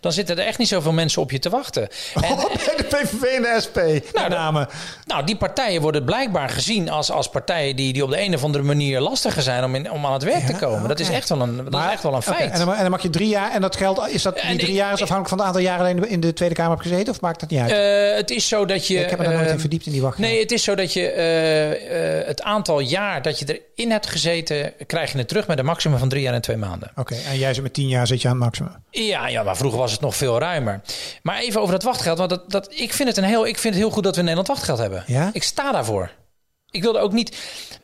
dan 0.00 0.12
zitten 0.12 0.38
er 0.38 0.46
echt 0.46 0.58
niet 0.58 0.68
zoveel 0.68 0.92
mensen 0.92 1.22
op 1.22 1.30
je 1.30 1.38
te 1.38 1.50
wachten. 1.50 1.88
En, 2.14 2.32
Oh, 2.32 2.44
bij 2.54 2.74
de 2.76 2.84
PVV 2.84 3.22
en 3.22 3.42
de 3.42 3.56
SP. 3.64 3.76
Nou, 3.76 4.00
dat- 4.12 4.28
name. 4.28 4.68
nou, 5.06 5.24
die 5.26 5.36
partijen 5.36 5.80
worden 5.80 6.04
blijkbaar 6.04 6.48
gezien 6.48 6.90
als, 6.90 7.10
als 7.10 7.28
partijen 7.28 7.76
die, 7.76 7.92
die 7.92 8.04
op 8.04 8.10
de 8.10 8.20
een 8.20 8.34
of 8.34 8.44
andere 8.44 8.64
manier 8.64 9.00
lastiger 9.00 9.42
zijn 9.42 9.64
om, 9.64 9.74
in, 9.74 9.90
om 9.90 10.06
aan 10.06 10.12
het 10.12 10.22
werk 10.22 10.46
te 10.46 10.52
komen. 10.52 10.88
Dat, 10.88 11.00
is 11.00 11.08
echt 11.08 11.28
wel 11.28 11.40
een, 11.40 11.56
dat 11.56 11.70
Maar- 11.70 11.86
is 11.86 11.92
echt 11.92 12.02
wel 12.02 12.14
een 12.14 12.22
feit. 12.22 12.52
en, 12.52 12.58
dan, 12.58 12.74
en 12.74 12.80
dan 12.82 12.90
mag 12.90 13.02
je 13.02 13.10
drie 13.10 13.28
jaar. 13.28 13.52
En 13.52 13.60
dat 13.60 13.76
geld, 13.76 14.08
is 14.08 14.22
dat 14.22 14.40
die 14.48 14.58
drie 14.58 14.72
jaar 14.74 14.92
is 14.92 15.02
afhankelijk 15.02 15.28
van 15.28 15.38
het 15.38 15.46
aantal 15.46 15.62
jaren 15.62 15.96
dat 15.96 16.04
je 16.08 16.12
in 16.14 16.20
de 16.20 16.32
Tweede 16.32 16.54
Kamer 16.54 16.70
hebt 16.76 16.88
gezeten? 16.88 17.12
Of 17.12 17.20
maakt 17.20 17.40
dat 17.40 17.50
niet 17.50 17.60
uit? 17.60 17.70
Eh, 17.70 18.16
het 18.16 18.30
is 18.30 18.48
zo 18.48 18.64
dat 18.64 18.86
je. 18.86 18.94
ik 18.98 19.10
heb 19.10 19.18
me 19.18 19.24
daar 19.24 19.34
nooit 19.34 19.46
eh, 19.46 19.52
in 19.52 19.60
verdiept 19.60 19.86
in 19.86 19.92
die 19.92 20.02
wachtgeld. 20.02 20.28
Nee, 20.28 20.40
het 20.40 20.52
is 20.52 20.62
zo 20.62 20.74
dat 20.74 20.92
je 20.92 21.10
eh, 21.10 22.18
eh, 22.20 22.26
het 22.26 22.42
aantal 22.42 22.80
jaar 22.80 23.22
dat 23.22 23.38
je 23.38 23.60
erin 23.76 23.90
hebt 23.90 24.06
gezeten, 24.06 24.72
krijg 24.86 25.12
je 25.12 25.18
het 25.18 25.28
terug 25.28 25.46
met 25.46 25.58
een 25.58 25.64
maximum 25.64 25.98
van 26.00 26.08
drie 26.08 26.22
jaar 26.22 26.34
en 26.34 26.40
twee 26.40 26.56
maanden. 26.56 26.90
Oké, 26.96 27.14
en 27.14 27.38
jij 27.38 27.54
zit 27.54 27.62
met 27.62 27.74
tien 27.74 27.88
jaar 27.88 28.06
zit 28.06 28.22
je 28.22 28.28
aan 28.28 28.34
het 28.34 28.44
maximum. 28.44 28.84
Ja, 28.90 29.28
ja, 29.28 29.42
maar 29.42 29.56
vroeger 29.56 29.78
was 29.78 29.92
het 29.92 30.00
nog 30.00 30.16
veel 30.16 30.38
ruimer. 30.38 30.80
Maar 31.22 31.38
even 31.38 31.60
over 31.60 31.72
dat 31.72 31.82
wachtgeld. 31.82 32.18
Want 32.18 32.30
dat, 32.30 32.50
dat, 32.50 32.72
ik, 32.72 32.92
vind 32.92 33.08
het 33.08 33.18
een 33.18 33.24
heel, 33.24 33.46
ik 33.46 33.58
vind 33.58 33.74
het 33.74 33.82
heel 33.82 33.92
goed 33.92 34.04
dat 34.04 34.14
we 34.14 34.20
in 34.20 34.26
Nederland 34.26 34.48
wachtgeld 34.56 34.78
hebben. 34.78 35.04
Ja? 35.06 35.30
Ik 35.32 35.42
sta 35.42 35.72
daarvoor. 35.72 36.10
Ik 36.70 36.82
wilde 36.82 36.98
ook 36.98 37.12
niet. 37.12 37.36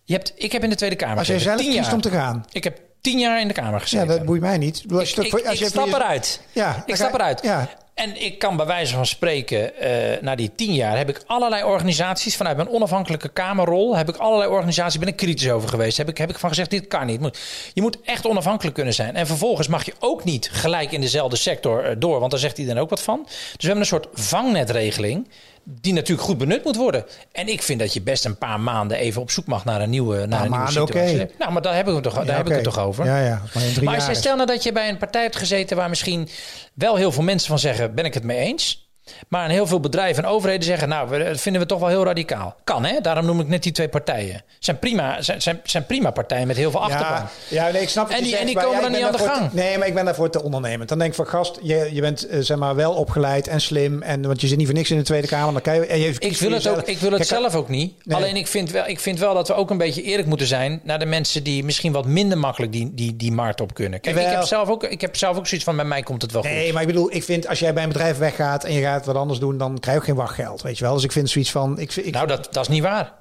Je 0.05 0.13
hebt, 0.13 0.33
ik 0.37 0.53
heb 0.53 0.63
in 0.63 0.71
de 0.71 0.77
Tweede 0.77 0.97
Kamer 0.97 1.19
Als 1.19 1.27
jij 1.27 1.39
zelf 1.39 1.61
kiest 1.61 1.93
om 1.93 2.01
te 2.01 2.11
gaan. 2.11 2.45
Ik 2.53 2.65
heb 2.65 2.81
tien 3.01 3.19
jaar 3.19 3.41
in 3.41 3.49
de 3.49 3.55
Kamer 3.55 3.73
Ja, 3.73 3.79
gezeten. 3.79 4.07
dat 4.07 4.25
boeit 4.25 4.41
mij 4.41 4.59
niet. 4.59 4.85
Als 4.93 5.11
je 5.11 5.27
ik 5.27 5.47
als 5.47 5.59
je 5.59 5.67
stap 5.67 5.87
eruit. 5.87 6.41
Ja, 6.53 6.83
ik 6.87 6.95
stap 6.95 7.15
eruit. 7.15 7.41
Ja, 7.43 7.69
En 7.97 8.23
ik 8.23 8.39
kan 8.39 8.57
bij 8.57 8.67
wijze 8.67 8.95
van 8.95 9.07
spreken, 9.07 9.77
eh, 9.77 10.23
na 10.23 10.35
die 10.35 10.51
tien 10.55 10.75
jaar, 10.75 10.97
heb 10.97 11.09
ik 11.09 11.23
allerlei 11.27 11.65
organisaties 11.65 12.37
vanuit 12.37 12.57
mijn 12.57 12.69
onafhankelijke 12.69 13.29
Kamerrol, 13.29 13.97
heb 13.97 14.09
ik 14.09 14.17
allerlei 14.17 14.51
organisaties, 14.51 14.99
ben 14.99 15.09
ik 15.09 15.17
kritisch 15.17 15.51
over 15.51 15.69
geweest. 15.69 15.97
Heb 15.97 16.09
ik, 16.09 16.19
heb 16.19 16.31
ik 16.31 16.39
van 16.39 16.49
gezegd, 16.49 16.71
dit 16.71 16.87
kan 16.87 17.07
niet. 17.07 17.39
Je 17.75 17.83
moet 17.83 18.01
echt 18.05 18.27
onafhankelijk 18.27 18.75
kunnen 18.75 18.95
zijn. 18.95 19.17
En 19.17 19.27
vervolgens 19.27 19.69
mag 19.69 19.85
je 19.85 19.95
ook 19.99 20.25
niet 20.25 20.51
gelijk 20.53 20.93
in 20.93 21.01
dezelfde 21.01 21.37
sector 21.37 21.85
eh, 21.85 21.97
door, 21.99 22.19
want 22.19 22.31
daar 22.31 22.41
zegt 22.41 22.59
iedereen 22.59 22.83
ook 22.83 22.91
wat 22.91 23.03
van. 23.03 23.23
Dus 23.25 23.35
we 23.59 23.67
hebben 23.67 23.81
een 23.81 23.87
soort 23.87 24.09
vangnetregeling. 24.13 25.29
Die 25.69 25.93
natuurlijk 25.93 26.29
goed 26.29 26.39
benut 26.39 26.65
moet 26.65 26.77
worden. 26.77 27.05
En 27.33 27.49
ik 27.49 27.63
vind 27.63 27.81
dat 27.81 27.93
je 27.93 28.03
best 28.03 28.25
een 28.25 28.39
paar 28.39 28.61
maanden 28.61 28.99
even 28.99 29.23
op 29.23 29.31
zoek 29.31 29.47
mag 29.47 29.65
naar 29.65 29.81
een 29.81 29.91
nieuwe, 29.91 30.27
naar 30.27 30.45
een 30.45 30.51
nieuwe 30.51 30.71
situatie. 30.71 31.27
Nou, 31.39 31.53
maar 31.53 31.63
daar 31.63 31.77
heb 31.77 31.89
ik 31.89 31.95
het 31.95 32.03
toch, 32.03 32.15
daar 32.15 32.27
Ja, 32.27 32.37
heb 32.37 32.47
ik 32.47 32.55
het 32.55 32.65
toch 32.65 32.79
over. 32.79 33.05
Ja, 33.05 33.21
ja. 33.21 33.43
Maar, 33.83 34.09
als 34.09 34.19
stel 34.19 34.35
nou 34.37 34.47
dat 34.47 34.63
je 34.63 34.73
bij 34.73 34.89
een 34.89 34.97
partij 34.97 35.23
hebt 35.23 35.37
gezeten 35.37 35.77
waar 35.77 35.89
misschien 35.89 36.29
wel 36.75 36.97
heel 36.97 37.13
veel 37.13 37.23
mensen 37.23 37.49
van 37.49 37.59
zeggen: 37.59 37.95
ben 37.95 38.05
ik 38.05 38.15
het 38.15 38.23
mee 38.23 38.39
eens? 38.39 38.86
Maar 39.29 39.45
een 39.45 39.51
heel 39.51 39.67
veel 39.67 39.81
bedrijven 39.81 40.25
en 40.25 40.29
overheden 40.31 40.65
zeggen: 40.65 40.89
Nou, 40.89 41.25
dat 41.25 41.41
vinden 41.41 41.61
we 41.63 41.67
toch 41.69 41.81
wel 41.81 41.89
heel 41.89 42.05
radicaal. 42.05 42.57
Kan 42.65 42.85
hè? 42.85 43.01
Daarom 43.01 43.27
noem 43.27 43.41
ik 43.41 43.49
net 43.49 43.63
die 43.63 43.73
twee 43.73 43.89
partijen. 43.89 44.43
Zijn 44.59 44.79
prima, 44.79 45.23
zijn, 45.23 45.43
zijn, 45.43 45.61
zijn 45.65 45.87
prima 45.87 46.11
partijen 46.11 46.47
met 46.47 46.57
heel 46.57 46.71
veel 46.71 46.83
achterban. 46.83 47.09
Ja, 47.49 47.67
ja 47.67 47.73
nee, 47.73 47.83
ik 47.83 47.89
snap 47.89 48.07
wat 48.09 48.17
En 48.17 48.21
die- 48.23 48.29
zegt, 48.31 48.41
en 48.41 48.47
die 48.47 48.57
komen 48.61 48.83
dan 48.83 48.93
niet 48.93 49.03
aan 49.03 49.13
de 49.13 49.19
gang. 49.19 49.51
te- 49.51 49.57
nee, 49.57 49.79
maar 49.79 49.87
ik 49.87 49.95
ben 49.95 50.05
daarvoor 50.05 50.31
te 50.31 50.43
ondernemend. 50.43 50.89
Dan 50.89 50.99
denk 50.99 51.11
ik 51.11 51.17
van 51.17 51.27
gast, 51.27 51.59
je, 51.63 51.89
je 51.93 52.01
bent 52.01 52.27
eh, 52.27 52.39
zeg 52.41 52.57
maar 52.57 52.75
wel 52.75 52.93
opgeleid 52.93 53.49
en 53.49 53.61
slim. 53.61 54.03
En, 54.03 54.23
want 54.27 54.41
je 54.41 54.47
zit 54.47 54.57
niet 54.57 54.67
voor 54.67 54.77
niks 54.77 54.91
in 54.91 54.97
de 54.97 55.03
Tweede 55.03 55.27
Kamer. 55.27 55.53
Dan 55.53 55.63
kan 55.63 55.75
je, 55.75 55.87
en 55.87 55.99
je 56.01 56.15
Ik 56.19 56.37
wil 56.39 56.51
het, 56.53 56.69
ook, 56.69 56.83
ik 56.83 56.99
wil 56.99 57.11
het 57.11 57.27
Kijk, 57.27 57.41
zelf 57.41 57.55
ook 57.55 57.69
niet. 57.69 57.95
Nee. 58.07 58.17
Alleen 58.17 58.37
ik 58.37 58.47
vind, 58.47 58.71
wel, 58.71 58.87
ik 58.87 59.01
vind 59.01 59.19
wel 59.19 59.35
dat 59.35 59.49
we 59.49 59.55
ook 59.55 59.71
een 59.71 59.79
beetje 59.79 60.03
eerlijk 60.03 60.29
moeten 60.29 60.47
zijn 60.47 60.81
naar 60.83 60.99
de 60.99 61.07
mensen 61.07 61.43
die 61.43 61.65
misschien 61.65 61.93
wat 61.93 62.07
minder 62.07 62.39
makkelijk 62.39 62.73
die, 62.73 62.91
die, 62.95 63.17
die 63.17 63.33
markt 63.33 63.61
op 63.61 63.75
kunnen. 63.75 64.01
Kijk, 64.01 64.17
ik 64.17 64.27
heb, 64.27 64.43
zelf 64.43 64.69
ook, 64.69 64.85
ik 64.85 65.01
heb 65.01 65.17
zelf 65.17 65.37
ook 65.37 65.47
zoiets 65.47 65.67
van: 65.67 65.77
bij 65.77 65.85
mij 65.85 66.03
komt 66.03 66.23
het 66.23 66.33
wel 66.33 66.43
goed. 66.43 66.51
Nee, 66.51 66.73
maar 66.73 66.83
ik 66.83 66.89
bedoel, 66.89 67.13
ik 67.15 67.23
vind 67.25 67.49
als 67.49 67.59
jij 67.59 67.73
bij 67.73 67.83
een 67.83 67.89
bedrijf 67.89 68.19
weggaat 68.19 68.65
en 68.65 68.73
je 68.73 68.81
gaat 68.83 68.96
wat 69.05 69.17
anders 69.17 69.39
doen, 69.39 69.59
dan 69.59 69.79
krijg 69.79 69.99
ook 69.99 70.05
geen 70.05 70.15
wachtgeld. 70.15 70.63
Weet 70.63 70.79
je 70.79 70.85
wel. 70.85 70.95
Dus 70.95 71.05
ik 71.05 71.13
vind 71.13 71.31
zoiets 71.31 71.51
van. 71.51 71.79
Ik, 71.79 71.97
ik, 71.97 72.13
Nou, 72.15 72.27
dat, 72.27 72.49
dat 72.51 72.63
is 72.63 72.69
niet 72.69 72.83
waar. 72.83 73.13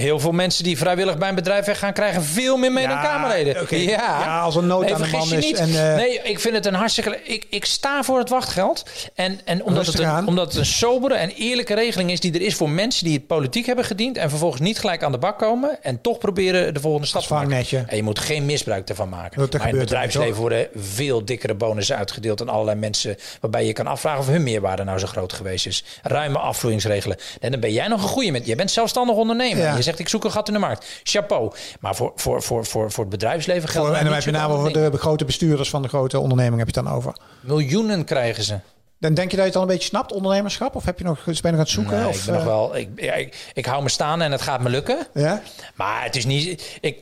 Heel 0.00 0.18
veel 0.20 0.32
mensen 0.32 0.64
die 0.64 0.78
vrijwillig 0.78 1.18
bij 1.18 1.28
een 1.28 1.34
bedrijf 1.34 1.66
weggaan, 1.66 1.92
krijgen 1.92 2.24
veel 2.24 2.56
meer 2.56 2.72
mee 2.72 2.86
dan 2.86 2.96
Ja, 2.96 3.02
Kamerleden. 3.02 3.62
oké. 3.62 3.76
Ja, 3.76 4.40
als 4.40 4.56
er 4.56 4.62
nood 4.62 4.92
aan 4.92 5.02
de 5.02 5.08
man 5.08 5.32
is 5.32 5.44
niet. 5.44 5.58
en, 5.58 5.90
eh, 5.90 5.96
nee, 5.96 6.20
ik 6.22 6.40
vind 6.40 6.54
het 6.54 6.66
een 6.66 6.74
hartstikke. 6.74 7.20
Ik, 7.22 7.46
ik 7.50 7.64
sta 7.64 8.02
voor 8.02 8.18
het 8.18 8.28
wachtgeld. 8.28 8.84
En, 9.14 9.40
en 9.44 9.64
omdat, 9.64 9.86
het 9.86 10.02
aan. 10.02 10.18
een, 10.22 10.26
omdat 10.28 10.46
het 10.46 10.56
een 10.56 10.66
sobere 10.66 11.14
en 11.14 11.30
eerlijke 11.30 11.74
regeling 11.74 12.10
is 12.10 12.20
die 12.20 12.32
er 12.34 12.40
is 12.40 12.54
voor 12.54 12.70
mensen 12.70 13.04
die 13.04 13.14
het 13.14 13.26
politiek 13.26 13.66
hebben 13.66 13.84
gediend. 13.84 14.16
En 14.16 14.28
vervolgens 14.30 14.60
niet 14.60 14.78
gelijk 14.78 15.02
aan 15.02 15.12
de 15.12 15.18
bak 15.18 15.38
komen. 15.38 15.82
En 15.82 16.00
toch 16.00 16.18
proberen 16.18 16.74
de 16.74 16.80
volgende 16.80 17.06
stap 17.06 17.22
te 17.22 17.32
maken. 17.34 17.88
En 17.88 17.96
je 17.96 18.02
moet 18.02 18.18
geen 18.18 18.46
misbruik 18.46 18.88
ervan 18.88 19.08
maken. 19.08 19.38
Dat 19.40 19.52
maar 19.52 19.68
in 19.68 19.74
het 19.74 19.84
bedrijfsleven 19.84 20.40
worden 20.40 20.68
veel 20.76 21.24
dikkere 21.24 21.54
bonussen 21.54 21.96
uitgedeeld 21.96 22.40
aan 22.40 22.48
allerlei 22.48 22.78
mensen. 22.78 23.16
Waarbij 23.40 23.66
je 23.66 23.72
kan 23.72 23.86
afvragen 23.86 24.20
of 24.20 24.26
hun 24.26 24.42
meerwaarde 24.42 24.84
nou 24.84 24.98
zo 24.98 25.06
groot 25.06 25.32
geweest 25.32 25.66
is. 25.66 25.84
Ruime 26.02 26.38
afvloeingsregelen. 26.38 27.16
En 27.40 27.50
dan 27.50 27.60
ben 27.60 27.72
jij 27.72 27.88
nog 27.88 28.02
een 28.02 28.08
goede 28.08 28.30
met. 28.30 28.46
Je 28.46 28.54
bent 28.54 28.70
zelfstandig 28.70 29.16
ondernemer. 29.16 29.64
Ja. 29.64 29.76
Zegt 29.90 30.02
ik 30.02 30.08
zoek 30.08 30.24
een 30.24 30.30
gat 30.30 30.48
in 30.48 30.54
de 30.54 30.60
markt. 30.60 31.00
Chapeau. 31.02 31.52
Maar 31.80 31.94
voor, 31.94 32.12
voor, 32.16 32.42
voor, 32.42 32.66
voor, 32.66 32.90
voor 32.90 33.04
het 33.04 33.12
bedrijfsleven 33.12 33.68
geldt. 33.68 33.88
Voor, 33.88 33.96
en 33.96 34.04
dan 34.04 34.14
heb 34.14 34.22
je 34.22 34.30
namelijk 34.30 34.74
de 34.74 34.98
grote 34.98 35.24
bestuurders 35.24 35.70
van 35.70 35.82
de 35.82 35.88
grote 35.88 36.18
onderneming 36.18 36.58
heb 36.58 36.68
je 36.68 36.80
het 36.80 36.86
dan 36.86 36.94
over. 36.94 37.16
Miljoenen 37.40 38.04
krijgen 38.04 38.42
ze. 38.42 38.58
Dan 38.98 39.14
denk 39.14 39.30
je 39.30 39.36
dat 39.36 39.44
je 39.44 39.50
het 39.50 39.56
al 39.56 39.62
een 39.62 39.74
beetje 39.74 39.88
snapt, 39.88 40.12
ondernemerschap? 40.12 40.74
Of 40.74 40.84
heb 40.84 40.98
je 40.98 41.04
nog, 41.04 41.24
ben 41.24 41.34
je 41.34 41.42
nog 41.42 41.52
aan 41.52 41.58
het 41.58 41.68
zoeken? 41.68 41.98
Nee, 41.98 42.08
of, 42.08 42.18
ik 42.18 42.24
ben 42.24 42.34
nog 42.34 42.42
eh, 42.42 42.48
wel. 42.48 42.76
Ik, 42.76 42.88
ik, 42.94 43.50
ik 43.52 43.66
hou 43.66 43.82
me 43.82 43.88
staan 43.88 44.22
en 44.22 44.32
het 44.32 44.42
gaat 44.42 44.60
me 44.60 44.68
lukken. 44.68 45.06
Ja? 45.14 45.42
Maar 45.74 46.04
het 46.04 46.16
is 46.16 46.24
niet. 46.24 46.78
Ik, 46.80 46.98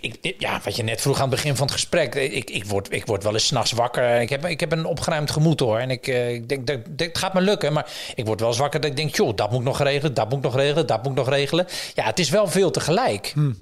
ik, 0.00 0.34
ja, 0.38 0.60
wat 0.64 0.76
je 0.76 0.82
net 0.82 1.00
vroeg 1.00 1.16
aan 1.16 1.20
het 1.20 1.30
begin 1.30 1.56
van 1.56 1.66
het 1.66 1.74
gesprek. 1.74 2.14
Ik, 2.14 2.50
ik, 2.50 2.64
word, 2.64 2.92
ik 2.92 3.06
word 3.06 3.22
wel 3.22 3.32
eens 3.32 3.46
s'nachts 3.46 3.72
wakker. 3.72 4.20
Ik 4.20 4.28
heb, 4.28 4.46
ik 4.46 4.60
heb 4.60 4.72
een 4.72 4.84
opgeruimd 4.84 5.30
gemoed 5.30 5.60
hoor. 5.60 5.78
En 5.78 5.90
ik, 5.90 6.06
eh, 6.06 6.32
ik 6.32 6.48
denk 6.48 6.66
dat 6.66 6.78
het 6.96 7.18
gaat 7.18 7.34
me 7.34 7.40
lukken. 7.40 7.72
Maar 7.72 7.92
ik 8.14 8.26
word 8.26 8.40
wel 8.40 8.48
eens 8.48 8.58
wakker 8.58 8.80
dat 8.80 8.90
ik 8.90 8.96
denk: 8.96 9.16
joh, 9.16 9.36
dat 9.36 9.50
moet 9.50 9.60
ik 9.60 9.66
nog 9.66 9.82
regelen. 9.82 10.14
Dat 10.14 10.28
moet 10.28 10.38
ik 10.38 10.44
nog 10.44 10.56
regelen. 10.56 10.86
Dat 10.86 11.02
moet 11.02 11.12
ik 11.12 11.18
nog 11.18 11.28
regelen. 11.28 11.66
Ja, 11.94 12.04
het 12.04 12.18
is 12.18 12.30
wel 12.30 12.46
veel 12.46 12.70
tegelijk. 12.70 13.30
Hm. 13.34 13.52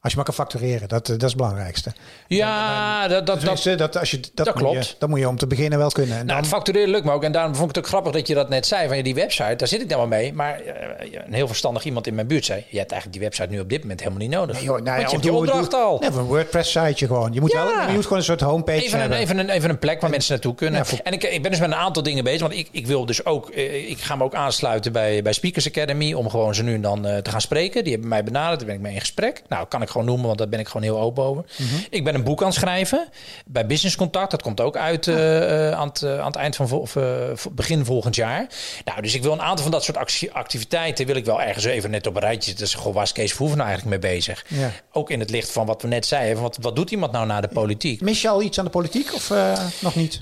Als 0.00 0.14
je 0.14 0.20
maar 0.20 0.34
kan 0.34 0.46
factureren, 0.46 0.88
dat, 0.88 1.02
eh, 1.08 1.12
dat 1.12 1.22
is 1.22 1.28
het 1.28 1.36
belangrijkste. 1.36 1.92
Ja, 2.26 3.00
dat, 3.08 3.10
dat, 3.10 3.26
dat, 3.26 3.38
Tenminste, 3.38 3.74
dat, 3.74 3.96
als 3.98 4.10
je, 4.10 4.20
dat, 4.20 4.30
dat 4.34 4.46
moet 4.46 4.54
klopt. 4.62 4.86
Je, 4.88 4.94
dat 4.98 5.08
moet 5.08 5.18
je 5.18 5.28
om 5.28 5.36
te 5.38 5.46
beginnen 5.46 5.78
wel 5.78 5.90
kunnen. 5.90 6.18
En 6.18 6.26
Nou, 6.26 6.40
dan, 6.40 6.48
factureren 6.50 6.88
lukt 6.88 7.04
me 7.04 7.12
ook. 7.12 7.22
En 7.24 7.32
daarom 7.32 7.54
vond 7.54 7.68
ik 7.70 7.74
het 7.76 7.84
ook 7.84 7.90
grappig 7.90 8.12
dat 8.12 8.26
je 8.28 8.34
dat 8.34 8.48
net 8.48 8.66
zei. 8.66 8.86
Van 8.88 8.96
ja, 8.96 9.02
die 9.02 9.14
website, 9.14 9.56
daar 9.56 9.68
zit 9.68 9.80
ik 9.80 9.88
dan 9.88 9.98
wel 9.98 10.06
mee. 10.06 10.32
Maar 10.32 10.60
eh, 10.60 11.08
een 11.26 11.32
heel 11.32 11.46
verstandig 11.46 11.84
iemand 11.84 12.06
in 12.06 12.14
mijn 12.14 12.26
buurt 12.26 12.44
zei... 12.44 12.64
je 12.68 12.78
hebt 12.78 12.90
eigenlijk 12.92 13.20
die 13.20 13.28
website 13.30 13.48
nu 13.54 13.60
op 13.60 13.68
dit 13.68 13.80
moment 13.80 14.00
helemaal 14.00 14.20
niet 14.20 14.30
nodig. 14.30 14.56
Nee, 14.56 14.64
joh, 14.64 14.74
nou 14.74 14.84
ja, 15.00 15.08
je 15.08 15.16
hebt 15.16 15.30
opdracht 15.30 15.70
doe- 15.70 15.80
al. 15.80 15.98
Nee, 15.98 16.10
een 16.10 16.22
WordPress-siteje 16.24 17.06
gewoon. 17.06 17.32
Je 17.32 17.40
moet, 17.40 17.52
Ja. 17.52 17.64
wel, 17.64 17.86
je 17.88 17.92
moet 17.94 18.02
gewoon 18.02 18.18
een 18.18 18.24
soort 18.24 18.40
homepage 18.40 18.78
Even 18.78 18.92
een, 18.94 19.00
hebben. 19.00 19.18
even, 19.18 19.38
een, 19.38 19.48
even 19.50 19.70
een 19.70 19.78
plek 19.78 20.00
waar 20.00 20.10
mensen 20.10 20.32
naartoe 20.32 20.54
kunnen. 20.54 20.78
Ja, 20.78 20.84
voor- 20.86 20.98
En 21.02 21.12
ik, 21.12 21.22
ik 21.24 21.42
ben 21.42 21.50
dus 21.50 21.60
met 21.60 21.68
een 21.70 21.76
aantal 21.76 22.02
dingen 22.02 22.24
bezig. 22.24 22.40
Want 22.40 22.52
ik, 22.54 22.68
ik 22.70 22.86
wil 22.86 23.06
dus 23.06 23.24
ook... 23.24 23.50
eh, 23.50 23.90
Ik 23.90 23.98
ga 23.98 24.16
me 24.16 24.24
ook 24.24 24.34
aansluiten 24.34 24.92
bij, 24.92 25.22
bij 25.22 25.32
Speakers 25.32 25.66
Academy... 25.68 26.12
om 26.12 26.28
gewoon 26.30 26.54
ze 26.54 26.62
nu 26.62 26.74
en 26.74 26.80
dan 26.82 27.02
te 27.02 27.30
gaan 27.30 27.40
spreken. 27.40 27.82
Die 27.82 27.92
hebben 27.92 28.10
mij 28.10 28.24
benaderd. 28.24 28.58
Daar 28.58 28.66
ben 28.68 28.76
ik 28.76 28.82
mee 28.82 28.92
in 28.94 29.00
gesprek. 29.00 29.42
Nou, 29.48 29.66
kan 29.66 29.82
ik 29.82 29.88
gewoon 29.96 30.06
noemen, 30.10 30.26
want 30.26 30.38
daar 30.38 30.48
ben 30.48 30.60
ik 30.60 30.66
gewoon 30.66 30.82
heel 30.82 31.00
open 31.00 31.24
over. 31.24 31.44
Mhm. 31.56 31.74
Ik 31.90 32.04
ben 32.04 32.14
een 32.14 32.24
boek 32.24 32.40
aan 32.40 32.46
het 32.46 32.56
schrijven. 32.56 33.08
Bij 33.46 33.66
Business 33.66 33.96
Contact. 33.96 34.30
Dat 34.30 34.42
komt 34.42 34.60
ook 34.60 34.76
uit 34.76 35.06
eh, 35.06 35.68
eh, 35.68 35.78
aan, 35.78 35.88
het, 35.88 36.02
eh, 36.02 36.18
aan 36.20 36.26
het 36.26 36.36
eind 36.36 36.56
van... 36.56 36.68
vol- 36.68 36.80
Of, 36.80 36.96
eh, 36.96 37.04
begin 37.52 37.84
volgend 37.84 38.14
jaar. 38.14 38.46
Nou, 38.84 39.02
dus 39.02 39.14
ik 39.14 39.22
wil 39.22 39.32
een 39.32 39.42
aantal 39.42 39.62
van 39.62 39.70
dat 39.72 39.84
soort 39.84 39.96
actie- 39.96 40.32
activiteiten... 40.32 41.06
wil 41.06 41.16
ik 41.16 41.24
wel 41.24 41.42
ergens 41.42 41.64
even 41.64 41.90
net 41.90 42.06
op 42.06 42.14
een 42.14 42.20
rijtje 42.20 42.48
zetten. 42.50 42.64
Dus 42.64 42.74
goh, 42.74 42.94
waar 42.94 43.02
is 43.04 43.12
Kees 43.12 43.30
Verhoeven 43.30 43.58
nou 43.58 43.70
eigenlijk 43.70 44.02
mee 44.02 44.12
bezig? 44.12 44.44
Ja. 44.48 44.70
Ook 44.92 45.10
in 45.10 45.20
het 45.20 45.30
licht 45.30 45.52
van 45.52 45.66
wat 45.66 45.82
we 45.82 45.88
net 45.88 46.06
zeiden. 46.06 46.42
Wat, 46.42 46.58
wat 46.60 46.76
doet 46.76 46.90
iemand 46.90 47.12
nou 47.12 47.26
na 47.26 47.40
de 47.40 47.48
politiek? 47.48 48.00
Mis 48.00 48.22
je 48.22 48.28
al 48.28 48.42
iets 48.42 48.58
aan 48.58 48.64
de 48.64 48.70
politiek 48.70 49.14
of 49.14 49.32
nog 49.80 49.94
niet? 49.94 50.20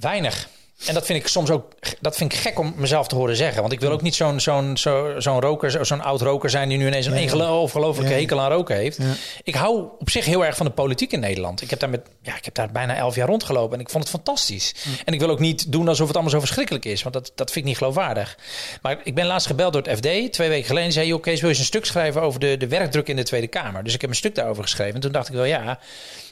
Weinig. 0.00 0.48
En 0.86 0.94
dat 0.94 1.06
vind 1.06 1.18
ik 1.20 1.28
soms 1.28 1.50
ook 1.50 1.72
dat 2.00 2.16
vind 2.16 2.32
ik 2.32 2.38
gek 2.38 2.58
om 2.58 2.72
mezelf 2.76 3.06
te 3.08 3.14
horen 3.14 3.36
zeggen. 3.36 3.60
Want 3.60 3.72
ik 3.72 3.80
wil 3.80 3.90
ook 3.90 4.02
niet 4.02 4.14
zo'n 4.14 4.40
zo'n 4.40 4.76
zo, 4.76 5.14
zo'n 5.18 5.40
roker, 5.40 5.70
zo- 5.70 5.84
zo'n 5.84 6.00
oud 6.02 6.20
roker 6.20 6.50
zijn 6.50 6.68
die 6.68 6.78
nu 6.78 6.86
ineens 6.86 7.06
een 7.06 7.12
Ja. 7.36 7.50
ongelofelijke 7.52 8.12
Ja. 8.14 8.18
hekel 8.20 8.40
aan 8.40 8.50
roken 8.50 8.76
heeft. 8.76 8.96
Ja. 8.96 9.12
Ik 9.42 9.54
hou 9.54 9.88
op 9.98 10.10
zich 10.10 10.24
heel 10.24 10.44
erg 10.44 10.56
van 10.56 10.66
de 10.66 10.72
politiek 10.72 11.12
in 11.12 11.20
Nederland. 11.20 11.62
Ik 11.62 11.70
heb 11.70 11.78
daar 11.80 11.88
met 11.90 12.00
ja, 12.22 12.36
ik 12.36 12.44
heb 12.44 12.54
daar 12.54 12.72
bijna 12.72 12.94
elf 12.96 13.14
jaar 13.14 13.28
rondgelopen 13.28 13.74
en 13.74 13.80
ik 13.80 13.90
vond 13.90 14.02
het 14.04 14.12
fantastisch. 14.12 14.74
En 15.04 15.12
ik 15.14 15.20
wil 15.20 15.30
ook 15.30 15.38
niet 15.38 15.72
doen 15.72 15.88
alsof 15.88 16.06
het 16.06 16.14
allemaal 16.16 16.32
zo 16.34 16.40
verschrikkelijk 16.40 16.84
is, 16.84 17.02
want 17.02 17.14
dat, 17.14 17.32
dat 17.34 17.46
vind 17.50 17.64
ik 17.64 17.70
niet 17.70 17.78
geloofwaardig. 17.78 18.38
Maar 18.82 18.98
ik 19.04 19.14
ben 19.14 19.26
laatst 19.26 19.46
gebeld 19.46 19.72
door 19.72 19.82
het 19.82 19.96
FD. 19.96 20.32
Twee 20.32 20.48
weken 20.48 20.66
geleden 20.66 20.92
zei 20.92 21.06
joh, 21.06 21.22
Kees, 21.22 21.34
wil 21.40 21.48
je 21.48 21.48
eens 21.48 21.58
een 21.58 21.64
stuk 21.64 21.84
schrijven 21.86 22.22
over 22.22 22.40
de, 22.40 22.56
de 22.56 22.68
werkdruk 22.68 23.08
in 23.08 23.16
de 23.16 23.22
Tweede 23.24 23.46
Kamer? 23.48 23.84
Dus 23.84 23.94
ik 23.94 24.00
heb 24.00 24.10
een 24.10 24.16
stuk 24.16 24.34
daarover 24.34 24.62
geschreven. 24.62 24.94
En 24.94 25.00
toen 25.00 25.12
dacht 25.12 25.28
ik 25.28 25.34
wel, 25.34 25.44
ja, 25.44 25.78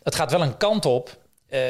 het 0.02 0.14
gaat 0.14 0.30
wel 0.30 0.42
een 0.42 0.56
kant 0.56 0.86
op 0.86 1.16
eh, 1.48 1.60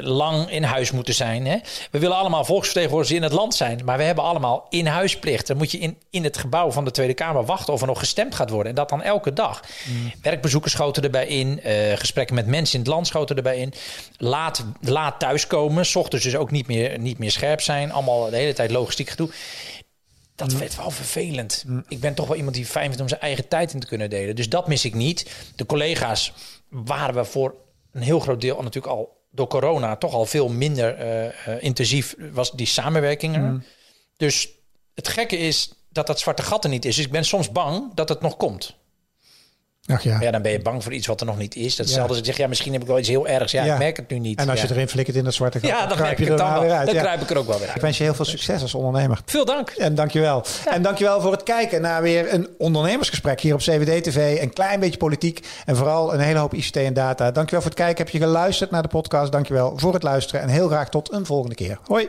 lang 0.00 0.50
in 0.50 0.62
huis 0.62 0.90
moeten 0.90 1.14
zijn. 1.14 1.46
Hè? 1.46 1.58
We 1.90 1.98
willen 1.98 2.16
allemaal 2.16 2.44
volksvertegenwoordigers 2.44 3.18
in 3.18 3.22
het 3.22 3.32
land 3.32 3.54
zijn, 3.54 3.80
maar 3.84 3.98
we 3.98 4.02
hebben 4.02 4.24
allemaal 4.24 4.66
in-huisplicht. 4.68 5.46
Dan 5.46 5.56
moet 5.56 5.70
je 5.70 5.78
in, 5.78 5.98
in 6.10 6.24
het 6.24 6.36
gebouw 6.36 6.70
van 6.70 6.84
de 6.84 6.90
Tweede 6.90 7.14
Kamer 7.14 7.44
wachten 7.44 7.72
of 7.72 7.80
er 7.80 7.86
nog 7.86 7.98
gestemd 7.98 8.34
gaat 8.34 8.50
worden. 8.50 8.68
En 8.68 8.74
dat 8.74 8.88
dan 8.88 9.02
elke 9.02 9.32
dag. 9.32 9.62
Werkbezoeken 10.22 10.70
schoten 10.70 11.02
erbij 11.02 11.26
in, 11.26 11.62
eh, 11.62 11.96
gesprekken 11.96 12.34
met 12.34 12.46
mensen 12.46 12.74
in 12.74 12.80
het 12.80 12.88
land 12.88 13.06
schoten 13.06 13.36
erbij 13.36 13.58
in. 13.58 13.72
Laat, 14.16 14.64
laat 14.80 15.20
thuiskomen, 15.20 15.86
's 15.86 15.96
ochtends 15.96 16.24
dus 16.24 16.36
ook 16.36 16.50
niet 16.50 16.66
meer, 16.66 16.98
niet 16.98 17.18
meer 17.18 17.30
scherp 17.30 17.60
zijn. 17.60 17.92
Allemaal 17.92 18.30
de 18.30 18.36
hele 18.36 18.52
tijd 18.52 18.70
logistiek 18.70 19.10
gedoe. 19.10 19.30
Dat 20.34 20.52
werd 20.52 20.76
wel 20.76 20.90
vervelend. 20.90 21.64
Ik 21.88 22.00
ben 22.00 22.14
toch 22.14 22.26
wel 22.26 22.36
iemand 22.36 22.54
die 22.54 22.66
fijn 22.66 22.86
vindt 22.86 23.00
om 23.00 23.08
zijn 23.08 23.20
eigen 23.20 23.48
tijd 23.48 23.72
in 23.72 23.80
te 23.80 23.86
kunnen 23.86 24.10
delen. 24.10 24.36
Dus 24.36 24.48
dat 24.48 24.68
mis 24.68 24.84
ik 24.84 24.94
niet. 24.94 25.30
De 25.56 25.66
collega's 25.66 26.32
waren 26.68 27.14
we 27.14 27.24
voor 27.24 27.54
een 27.92 28.02
heel 28.02 28.20
groot 28.20 28.40
deel 28.40 28.62
natuurlijk 28.62 28.94
al 28.94 29.15
door 29.36 29.46
corona 29.46 29.96
toch 29.96 30.12
al 30.12 30.26
veel 30.26 30.48
minder 30.48 30.94
eh, 30.94 31.26
eh, 31.26 31.62
intensief 31.62 32.14
was 32.32 32.50
die 32.52 32.66
samenwerking 32.66 33.36
er. 33.36 33.56
Dus 34.16 34.48
het 34.94 35.08
gekke 35.08 35.38
is 35.38 35.72
dat 35.88 36.06
dat 36.06 36.20
zwarte 36.20 36.42
gat 36.42 36.64
er 36.64 36.70
niet 36.70 36.84
is. 36.84 36.96
Dus 36.96 37.04
ik 37.04 37.10
ben 37.10 37.24
soms 37.24 37.52
bang 37.52 37.94
dat 37.94 38.08
het 38.08 38.20
nog 38.20 38.36
komt. 38.36 38.74
Ach 39.86 40.02
ja. 40.02 40.12
Maar 40.14 40.22
ja, 40.22 40.30
dan 40.30 40.42
ben 40.42 40.52
je 40.52 40.60
bang 40.60 40.82
voor 40.82 40.92
iets 40.92 41.06
wat 41.06 41.20
er 41.20 41.26
nog 41.26 41.38
niet 41.38 41.54
is. 41.56 41.76
Dat 41.76 41.86
is 41.86 41.94
Ja. 41.94 42.02
als 42.02 42.18
ik 42.18 42.24
zeg, 42.24 42.36
ja, 42.36 42.46
misschien 42.46 42.72
heb 42.72 42.80
ik 42.82 42.86
wel 42.88 42.98
iets 42.98 43.08
heel 43.08 43.26
ergs. 43.28 43.52
Ja, 43.52 43.64
Ja. 43.64 43.72
ik 43.72 43.78
merk 43.78 43.96
het 43.96 44.10
nu 44.10 44.18
niet. 44.18 44.38
En 44.38 44.48
als 44.48 44.60
je 44.62 44.70
erin 44.70 44.88
flikkert 44.88 45.16
in 45.16 45.24
dat 45.24 45.34
zwarte 45.34 45.60
gat, 45.60 45.68
ja, 45.68 45.86
dan, 45.86 45.96
kruip 45.96 46.18
je 46.18 46.24
ik 46.24 46.30
er 46.30 46.36
dan 46.36 46.52
wel. 46.52 46.60
weer 46.60 46.70
uit. 46.72 46.86
Dan 46.86 46.96
kruip 46.96 47.20
ik 47.20 47.30
er 47.30 47.38
ook 47.38 47.46
wel 47.46 47.56
weer 47.58 47.66
Ik 47.66 47.72
uit. 47.72 47.82
wens 47.82 47.98
je 47.98 48.04
heel 48.04 48.14
veel 48.14 48.24
succes 48.24 48.62
als 48.62 48.74
ondernemer. 48.74 49.20
Veel 49.24 49.44
dank. 49.44 49.70
En 49.70 49.94
dankjewel. 49.94 50.44
En 50.70 50.82
dankjewel 50.82 51.20
voor 51.20 51.32
het 51.32 51.42
kijken 51.42 51.80
naar 51.80 52.02
weer 52.02 52.34
een 52.34 52.48
ondernemersgesprek 52.58 53.40
hier 53.40 53.54
op 53.54 53.60
CWD 53.60 54.02
TV. 54.04 54.38
Een 54.42 54.52
klein 54.52 54.80
beetje 54.80 54.98
politiek 54.98 55.46
en 55.64 55.76
vooral 55.76 56.14
een 56.14 56.20
hele 56.20 56.38
hoop 56.38 56.54
ICT 56.54 56.76
en 56.76 56.94
data. 56.94 57.30
Dankjewel 57.30 57.60
voor 57.60 57.70
het 57.70 57.80
kijken. 57.80 58.04
Heb 58.04 58.12
je 58.12 58.18
geluisterd 58.18 58.70
naar 58.70 58.82
de 58.82 58.88
podcast? 58.88 59.32
Dankjewel 59.32 59.72
voor 59.76 59.94
het 59.94 60.02
luisteren. 60.02 60.40
En 60.40 60.48
heel 60.48 60.68
graag 60.68 60.88
tot 60.88 61.12
een 61.12 61.26
volgende 61.26 61.54
keer. 61.54 61.78
Hoi. 61.84 62.08